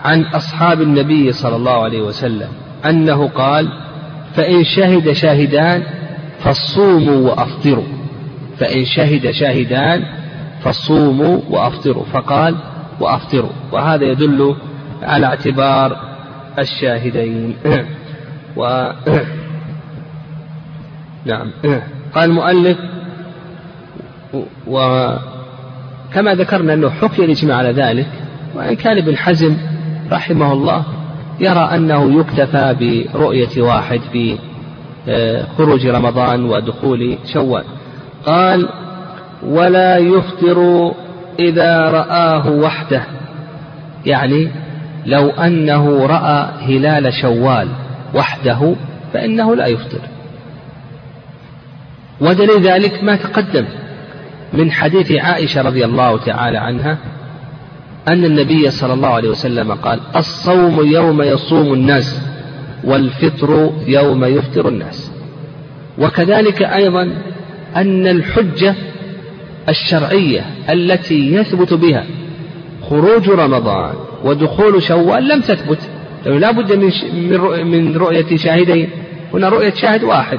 عن 0.04 0.22
أصحاب 0.22 0.82
النبي 0.82 1.32
صلى 1.32 1.56
الله 1.56 1.82
عليه 1.82 2.02
وسلم 2.02 2.48
أنه 2.84 3.28
قال 3.28 3.68
فإن 4.34 4.64
شهد 4.64 5.12
شاهدان 5.12 5.82
فصوموا 6.38 7.30
وأفطروا. 7.30 7.84
فإن 8.58 8.84
شهد 8.84 9.30
شاهدان 9.30 10.04
فصوموا 10.62 11.40
وأفطروا. 11.50 12.04
فقال 12.12 12.56
وأفطروا. 13.00 13.50
وهذا 13.72 14.04
يدل 14.04 14.56
على 15.02 15.26
اعتبار 15.26 15.96
الشاهدين. 16.58 17.56
و 18.56 18.92
نعم. 21.26 21.50
قال 22.14 22.30
المؤلف 22.30 22.78
وكما 24.66 26.34
ذكرنا 26.34 26.74
أنه 26.74 26.90
حكي 26.90 27.24
الإجماع 27.24 27.56
على 27.56 27.72
ذلك 27.72 28.08
وإن 28.54 28.76
كان 28.76 28.98
ابن 28.98 29.16
حزم 29.16 29.56
رحمه 30.12 30.52
الله 30.52 30.84
يرى 31.40 31.70
أنه 31.74 32.20
يكتفى 32.20 32.76
برؤية 32.80 33.62
واحد 33.62 34.00
في 34.12 34.38
آه، 35.08 35.46
خروج 35.58 35.86
رمضان 35.86 36.44
ودخول 36.44 37.18
شوال. 37.32 37.64
قال 38.26 38.68
ولا 39.42 39.98
يفطر 39.98 40.92
إذا 41.38 41.90
رآه 41.90 42.50
وحده. 42.50 43.02
يعني 44.06 44.50
لو 45.06 45.30
أنه 45.30 46.06
رأى 46.06 46.48
هلال 46.60 47.14
شوال 47.14 47.68
وحده 48.14 48.74
فإنه 49.12 49.56
لا 49.56 49.66
يفطر. 49.66 50.00
ودليل 52.20 52.60
ذلك 52.62 53.04
ما 53.04 53.16
تقدم 53.16 53.64
من 54.52 54.72
حديث 54.72 55.12
عائشة 55.12 55.62
رضي 55.62 55.84
الله 55.84 56.18
تعالى 56.18 56.58
عنها 56.58 56.98
أن 58.08 58.24
النبي 58.24 58.70
صلى 58.70 58.92
الله 58.92 59.08
عليه 59.08 59.28
وسلم 59.28 59.72
قال 59.72 60.00
الصوم 60.16 60.86
يوم 60.86 61.22
يصوم 61.22 61.72
الناس 61.72 62.20
والفطر 62.84 63.72
يوم 63.86 64.24
يفطر 64.24 64.68
الناس 64.68 65.10
وكذلك 65.98 66.62
أيضا 66.62 67.02
أن 67.76 68.06
الحجة 68.06 68.74
الشرعية 69.68 70.44
التي 70.70 71.34
يثبت 71.34 71.74
بها 71.74 72.04
خروج 72.90 73.30
رمضان 73.30 73.94
ودخول 74.24 74.82
شوال 74.82 75.28
لم 75.28 75.40
تثبت. 75.40 75.78
لأنه 76.24 76.38
لا 76.38 76.50
بد 76.50 76.72
من 76.72 76.90
من 77.66 77.96
رؤية 77.96 78.36
شاهدين. 78.36 78.90
هنا 79.34 79.48
رؤية 79.48 79.74
شاهد 79.74 80.04
واحد. 80.04 80.38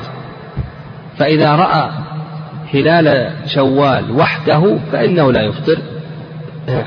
فإذا 1.18 1.56
رأى 1.56 1.92
هلال 2.74 3.32
شوال 3.48 4.12
وحده 4.12 4.78
فإنه 4.92 5.32
لا 5.32 5.42
يفطر. 5.42 5.78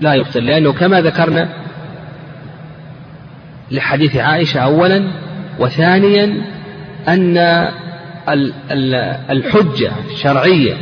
لا 0.00 0.14
يفطر 0.14 0.40
لأنه 0.40 0.72
كما 0.72 1.00
ذكرنا 1.00 1.48
لحديث 3.70 4.16
عائشة 4.16 4.60
أولا 4.60 5.04
وثانيا 5.58 6.42
أن 7.08 7.68
الحجة 9.30 9.92
الشرعية 10.10 10.74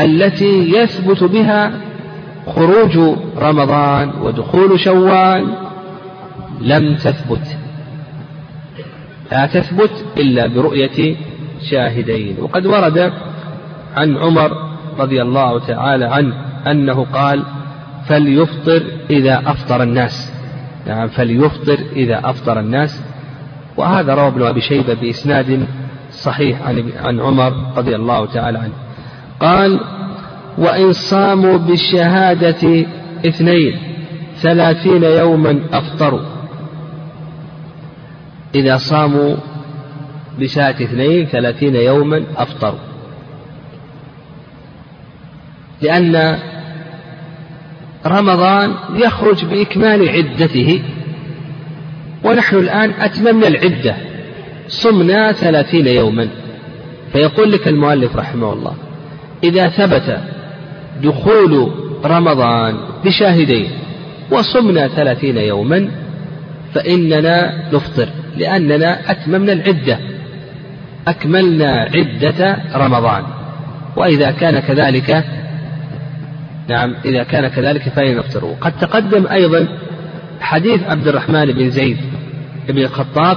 التي 0.00 0.72
يثبت 0.76 1.24
بها 1.24 1.72
خروج 2.54 3.16
رمضان 3.38 4.10
ودخول 4.22 4.80
شوال 4.80 5.46
لم 6.60 6.94
تثبت. 6.94 7.56
لا 9.32 9.46
تثبت 9.46 10.04
إلا 10.16 10.46
برؤية 10.46 11.16
شاهدين. 11.70 12.36
وقد 12.40 12.66
ورد 12.66 13.12
عن 13.96 14.16
عمر 14.16 14.50
رضي 14.98 15.22
الله 15.22 15.66
تعالى 15.66 16.04
عنه 16.04 16.34
أنه 16.66 17.04
قال 17.04 17.42
فليفطر 18.06 18.82
إذا 19.10 19.42
أفطر 19.46 19.82
الناس. 19.82 20.32
نعم 20.86 21.08
فليفطر 21.08 21.78
إذا 21.96 22.20
أفطر 22.24 22.60
الناس. 22.60 23.02
وهذا 23.76 24.14
روى 24.14 24.26
ابن 24.26 24.42
أبي 24.42 24.60
شيبة 24.60 24.94
بإسناد 24.94 25.66
صحيح 26.10 26.62
عن 26.62 26.92
عن 27.04 27.20
عمر 27.20 27.52
رضي 27.76 27.96
الله 27.96 28.26
تعالى 28.26 28.58
عنه. 28.58 28.74
قال 29.40 29.80
وإن 30.58 30.92
صاموا 30.92 31.56
بالشهادة 31.56 32.86
اثنين 33.26 33.78
ثلاثين 34.42 35.02
يوما 35.02 35.60
أفطروا 35.72 36.20
إذا 38.54 38.76
صاموا 38.76 39.36
بشهادة 40.38 40.84
اثنين 40.84 41.26
ثلاثين 41.26 41.76
يوما 41.76 42.24
أفطروا 42.36 42.78
لأن 45.82 46.38
رمضان 48.06 48.74
يخرج 48.94 49.44
بإكمال 49.44 50.08
عدته 50.08 50.82
ونحن 52.24 52.56
الآن 52.56 52.90
أتممنا 52.90 53.48
العدة 53.48 53.96
صمنا 54.68 55.32
ثلاثين 55.32 55.86
يوما. 55.86 56.28
فيقول 57.12 57.52
لك 57.52 57.68
المؤلف 57.68 58.16
رحمه 58.16 58.52
الله 58.52 58.74
إذا 59.44 59.68
ثبت 59.68 60.37
دخول 61.02 61.72
رمضان 62.04 62.76
بشاهدين 63.04 63.70
وصمنا 64.30 64.88
ثلاثين 64.88 65.36
يوما 65.36 65.88
فإننا 66.74 67.54
نفطر 67.72 68.08
لأننا 68.36 69.10
أتممنا 69.10 69.52
العدة 69.52 69.98
أكملنا 71.08 71.88
عدة 71.94 72.56
رمضان. 72.74 73.22
وإذا 73.96 74.30
كان 74.30 74.58
كذلك 74.58 75.24
نعم 76.68 76.94
إذا 77.04 77.22
كان 77.22 77.48
كذلك 77.48 77.88
فلنفطر 77.88 78.44
وقد 78.44 78.72
تقدم 78.80 79.26
أيضا 79.26 79.68
حديث 80.40 80.82
عبد 80.82 81.08
الرحمن 81.08 81.46
بن 81.52 81.70
زيد 81.70 81.96
بن 82.68 82.78
الخطاب 82.78 83.36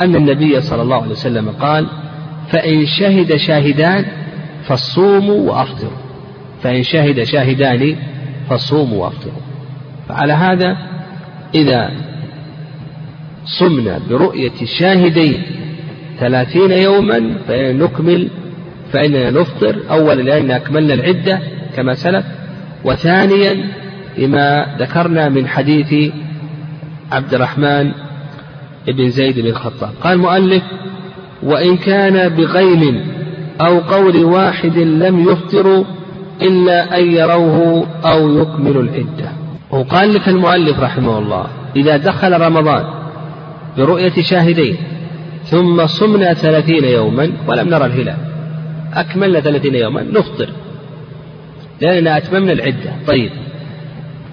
أن 0.00 0.16
النبي 0.16 0.60
صلى 0.60 0.82
الله 0.82 1.02
عليه 1.02 1.10
وسلم 1.12 1.48
قال 1.50 1.86
فإن 2.48 2.86
شهد 2.86 3.36
شاهدان 3.36 4.04
فصوموا 4.64 5.50
وأفطروا. 5.50 6.03
فإن 6.62 6.82
شهد 6.82 7.22
شاهدان 7.22 7.96
فصوموا 8.50 9.04
وأفطروا 9.04 9.42
فعلى 10.08 10.32
هذا 10.32 10.76
إذا 11.54 11.90
صمنا 13.44 14.00
برؤية 14.10 14.64
شاهدين 14.64 15.42
ثلاثين 16.18 16.70
يوما 16.70 17.34
فنكمل 17.48 18.28
فإننا 18.92 19.30
نفطر 19.30 19.76
أولا 19.90 20.22
لأن 20.22 20.50
أكملنا 20.50 20.94
العدة 20.94 21.40
كما 21.76 21.94
سلف 21.94 22.24
وثانيا 22.84 23.64
لما 24.18 24.76
ذكرنا 24.78 25.28
من 25.28 25.48
حديث 25.48 26.12
عبد 27.12 27.34
الرحمن 27.34 27.92
بن 28.86 29.10
زيد 29.10 29.40
بن 29.40 29.46
الخطاب. 29.46 29.90
قال 30.00 30.12
المؤلف 30.12 30.62
وإن 31.42 31.76
كان 31.76 32.28
بغيم 32.28 33.00
أو 33.60 33.80
قول 33.80 34.24
واحد 34.24 34.78
لم 34.78 35.20
يفطروا 35.20 35.84
إلا 36.42 36.98
أن 36.98 37.10
يروه 37.12 37.86
أو 38.04 38.38
يكملوا 38.38 38.82
العدة. 38.82 39.32
وقال 39.70 40.14
لك 40.14 40.28
المؤلف 40.28 40.80
رحمه 40.80 41.18
الله 41.18 41.46
إذا 41.76 41.96
دخل 41.96 42.40
رمضان 42.40 42.84
برؤية 43.78 44.22
شاهدين 44.22 44.76
ثم 45.44 45.86
صمنا 45.86 46.34
ثلاثين 46.34 46.84
يوما 46.84 47.32
ولم 47.48 47.68
نرى 47.68 47.86
الهلال. 47.86 48.16
أكملنا 48.94 49.40
ثلاثين 49.40 49.74
يوما 49.74 50.02
نفطر. 50.02 50.48
لأننا 51.80 52.16
أتممنا 52.16 52.52
العدة. 52.52 52.92
طيب 53.06 53.30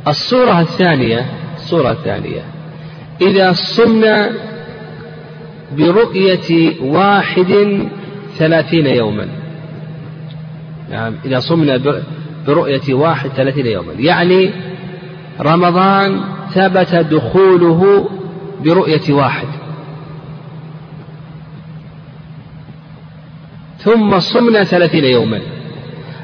الصورة 0.08 0.62
الثانية 0.62 1.26
الصورة 1.56 1.92
الثانية. 1.92 2.42
إذا 3.22 3.52
صمنا 3.52 4.30
برؤية 5.78 6.82
واحد 6.82 7.80
ثلاثين 8.38 8.86
يوما 8.86 9.28
نعم 10.92 11.16
إذا 11.26 11.40
صمنا 11.40 12.02
برؤية 12.48 12.94
واحد 12.94 13.30
ثلاثين 13.30 13.66
يوما. 13.66 13.94
يعني 13.94 14.52
رمضان 15.42 16.22
ثبت 16.50 16.96
دخوله 16.96 18.10
برؤية 18.66 19.14
واحد. 19.14 19.48
ثم 23.78 24.20
صمنا 24.20 24.64
ثلاثين 24.64 25.04
يوما. 25.04 25.42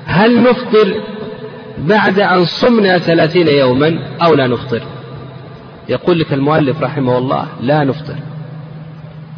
هل 0.06 0.44
نفطر 0.44 0.94
بعد 1.78 2.20
أن 2.20 2.46
صمنا 2.46 2.98
ثلاثين 2.98 3.48
يوما 3.48 4.00
أو 4.22 4.34
لا 4.36 4.48
نفطر؟ 4.48 4.82
يقول 5.90 6.20
لك 6.20 6.34
المؤلف 6.34 6.84
رحمه 6.84 7.18
الله 7.18 7.48
لا 7.62 7.84
نفطر. 7.84 8.16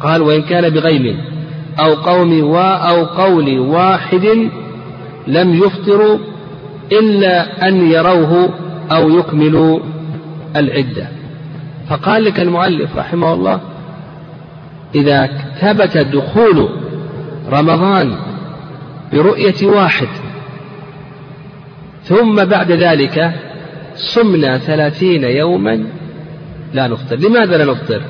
قال 0.00 0.22
وإن 0.22 0.42
كان 0.42 0.70
بغيم 0.70 1.20
أو 1.78 1.94
قوم 1.94 2.44
و 2.44 2.56
أو 2.58 3.04
قول 3.04 3.58
واحد 3.58 4.50
لم 5.30 5.54
يفطروا 5.54 6.18
إلا 6.92 7.68
أن 7.68 7.90
يروه 7.90 8.48
أو 8.92 9.18
يكملوا 9.18 9.80
العدة. 10.56 11.08
فقال 11.88 12.24
لك 12.24 12.40
المؤلف 12.40 12.96
رحمه 12.96 13.34
الله 13.34 13.60
إذا 14.94 15.26
ثبت 15.60 15.98
دخول 15.98 16.68
رمضان 17.50 18.16
برؤية 19.12 19.66
واحد 19.66 20.08
ثم 22.04 22.44
بعد 22.44 22.72
ذلك 22.72 23.32
صمنا 23.94 24.58
ثلاثين 24.58 25.24
يوما 25.24 25.84
لا 26.74 26.86
نفطر. 26.86 27.16
لماذا 27.16 27.56
لا 27.56 27.64
نفطر؟ 27.64 28.02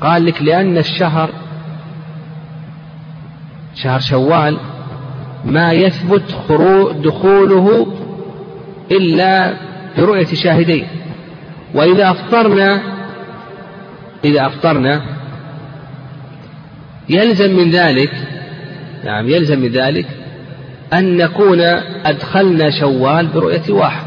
قال 0.00 0.24
لك 0.24 0.42
لأن 0.42 0.78
الشهر 0.78 1.30
شهر 3.74 4.00
شوال 4.00 4.56
ما 5.44 5.72
يثبت 5.72 6.22
دخوله 7.04 7.86
إلا 8.90 9.54
برؤية 9.98 10.26
شاهدين 10.26 10.86
وإذا 11.74 12.10
أفطرنا 12.10 12.82
إذا 14.24 14.46
أفطرنا 14.46 15.02
يلزم 17.08 17.56
من 17.56 17.70
ذلك 17.70 18.12
نعم 19.04 19.28
يلزم 19.28 19.60
من 19.60 19.68
ذلك 19.68 20.06
أن 20.92 21.16
نكون 21.16 21.60
أدخلنا 22.04 22.70
شوال 22.70 23.26
برؤية 23.26 23.62
واحد. 23.70 24.06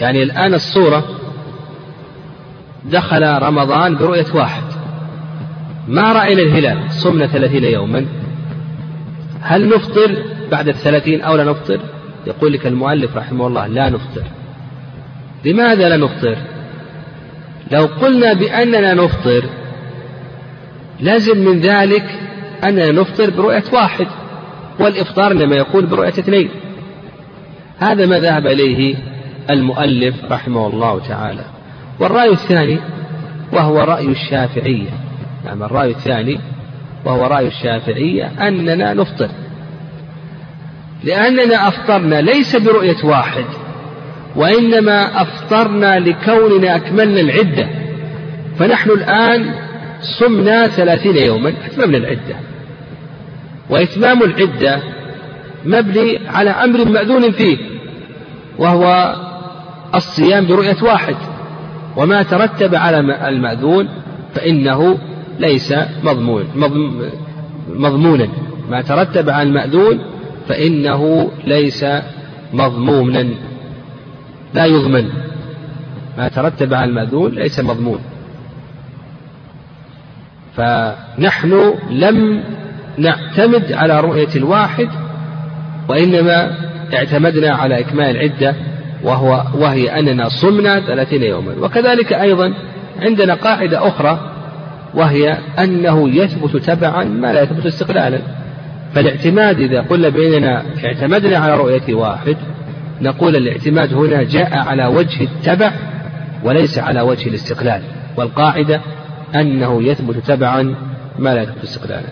يعني 0.00 0.22
الآن 0.22 0.54
الصورة 0.54 1.04
دخل 2.84 3.22
رمضان 3.42 3.96
برؤية 3.96 4.26
واحد. 4.34 4.62
ما 5.88 6.12
رأينا 6.12 6.42
الهلال؟ 6.42 6.90
صمنا 6.90 7.26
ثلاثين 7.26 7.64
يوما. 7.64 8.06
هل 9.40 9.68
نفطر 9.68 10.16
بعد 10.50 10.68
الثلاثين 10.68 11.22
أو 11.22 11.36
لا 11.36 11.44
نفطر؟ 11.44 11.80
يقول 12.26 12.52
لك 12.52 12.66
المؤلف 12.66 13.16
رحمه 13.16 13.46
الله 13.46 13.66
لا 13.66 13.90
نفطر. 13.90 14.24
لماذا 15.44 15.88
لا 15.88 15.96
نفطر؟ 15.96 16.36
لو 17.70 17.86
قلنا 17.86 18.32
بأننا 18.32 18.94
نفطر 18.94 19.44
لازم 21.00 21.38
من 21.38 21.60
ذلك 21.60 22.04
أننا 22.64 22.92
نفطر 22.92 23.30
برؤية 23.30 23.64
واحد 23.72 24.06
والإفطار 24.80 25.32
إنما 25.32 25.56
يكون 25.56 25.86
برؤية 25.86 26.08
اثنين. 26.08 26.50
هذا 27.78 28.06
ما 28.06 28.18
ذهب 28.18 28.46
إليه 28.46 28.96
المؤلف 29.50 30.14
رحمه 30.30 30.66
الله 30.66 30.98
تعالى. 31.08 31.44
والرأي 32.00 32.30
الثاني 32.30 32.78
وهو 33.52 33.78
رأي 33.78 34.08
الشافعية. 34.08 34.90
نعم 35.44 35.62
الرأي 35.62 35.90
الثاني 35.90 36.40
وهو 37.04 37.26
رأي 37.26 37.46
الشافعية 37.46 38.32
أننا 38.48 38.94
نفطر. 38.94 39.28
لأننا 41.04 41.68
أفطرنا 41.68 42.20
ليس 42.20 42.56
برؤية 42.56 43.04
واحد 43.04 43.44
وإنما 44.36 45.22
أفطرنا 45.22 45.98
لكوننا 45.98 46.76
أكملنا 46.76 47.20
العدة. 47.20 47.68
فنحن 48.58 48.90
الآن 48.90 49.54
صمنا 50.20 50.66
ثلاثين 50.66 51.16
يوما 51.16 51.52
أتممنا 51.66 51.98
العدة. 51.98 52.36
وإتمام 53.70 54.22
العدة 54.22 54.82
مبني 55.64 56.18
على 56.28 56.50
أمر 56.50 56.84
مأذون 56.84 57.30
فيه 57.30 57.58
وهو 58.58 59.14
الصيام 59.94 60.46
برؤية 60.46 60.82
واحد. 60.82 61.16
وما 61.96 62.22
ترتب 62.22 62.74
على 62.74 63.00
المأذون 63.28 63.88
فإنه 64.34 64.98
ليس 65.38 65.74
مضمون 66.04 66.44
مضمونا. 67.68 68.28
ما 68.70 68.82
ترتب 68.82 69.30
على 69.30 69.48
المأذون 69.48 69.98
فإنه 70.48 71.30
ليس 71.44 71.84
مضمونا. 72.52 73.28
لا 74.54 74.64
يضمن. 74.64 75.08
ما 76.18 76.28
ترتب 76.28 76.74
على 76.74 76.90
المأذون 76.90 77.32
ليس 77.32 77.60
مضمون. 77.60 78.00
فنحن 80.56 81.74
لم 81.90 82.44
نعتمد 82.98 83.72
على 83.72 84.00
رؤية 84.00 84.36
الواحد 84.36 84.88
وإنما 85.88 86.54
اعتمدنا 86.94 87.54
على 87.54 87.80
إكمال 87.80 88.16
العدة 88.16 88.54
وهو 89.02 89.44
وهي 89.54 89.98
أننا 89.98 90.28
صمنا 90.28 90.80
ثلاثين 90.80 91.22
يوما. 91.22 91.54
وكذلك 91.60 92.12
أيضا 92.12 92.54
عندنا 93.00 93.34
قاعدة 93.34 93.88
أخرى 93.88 94.37
وهي 94.94 95.38
أنه 95.58 96.08
يثبت 96.08 96.56
تبعا 96.56 97.04
ما 97.04 97.32
لا 97.32 97.42
يثبت 97.42 97.66
استقلالا. 97.66 98.18
فالاعتماد 98.94 99.60
إذا 99.60 99.80
قلنا 99.80 100.08
بأننا 100.08 100.62
اعتمدنا 100.84 101.38
على 101.38 101.56
رؤية 101.56 101.94
واحد 101.94 102.36
نقول 103.00 103.36
الاعتماد 103.36 103.94
هنا 103.94 104.22
جاء 104.22 104.58
على 104.58 104.86
وجه 104.86 105.22
التبع 105.22 105.72
وليس 106.44 106.78
على 106.78 107.00
وجه 107.00 107.28
الاستقلال. 107.28 107.82
والقاعدة 108.16 108.80
أنه 109.34 109.82
يثبت 109.82 110.16
تبعا 110.16 110.74
ما 111.18 111.34
لا 111.34 111.42
يثبت 111.42 111.62
استقلالا. 111.64 112.08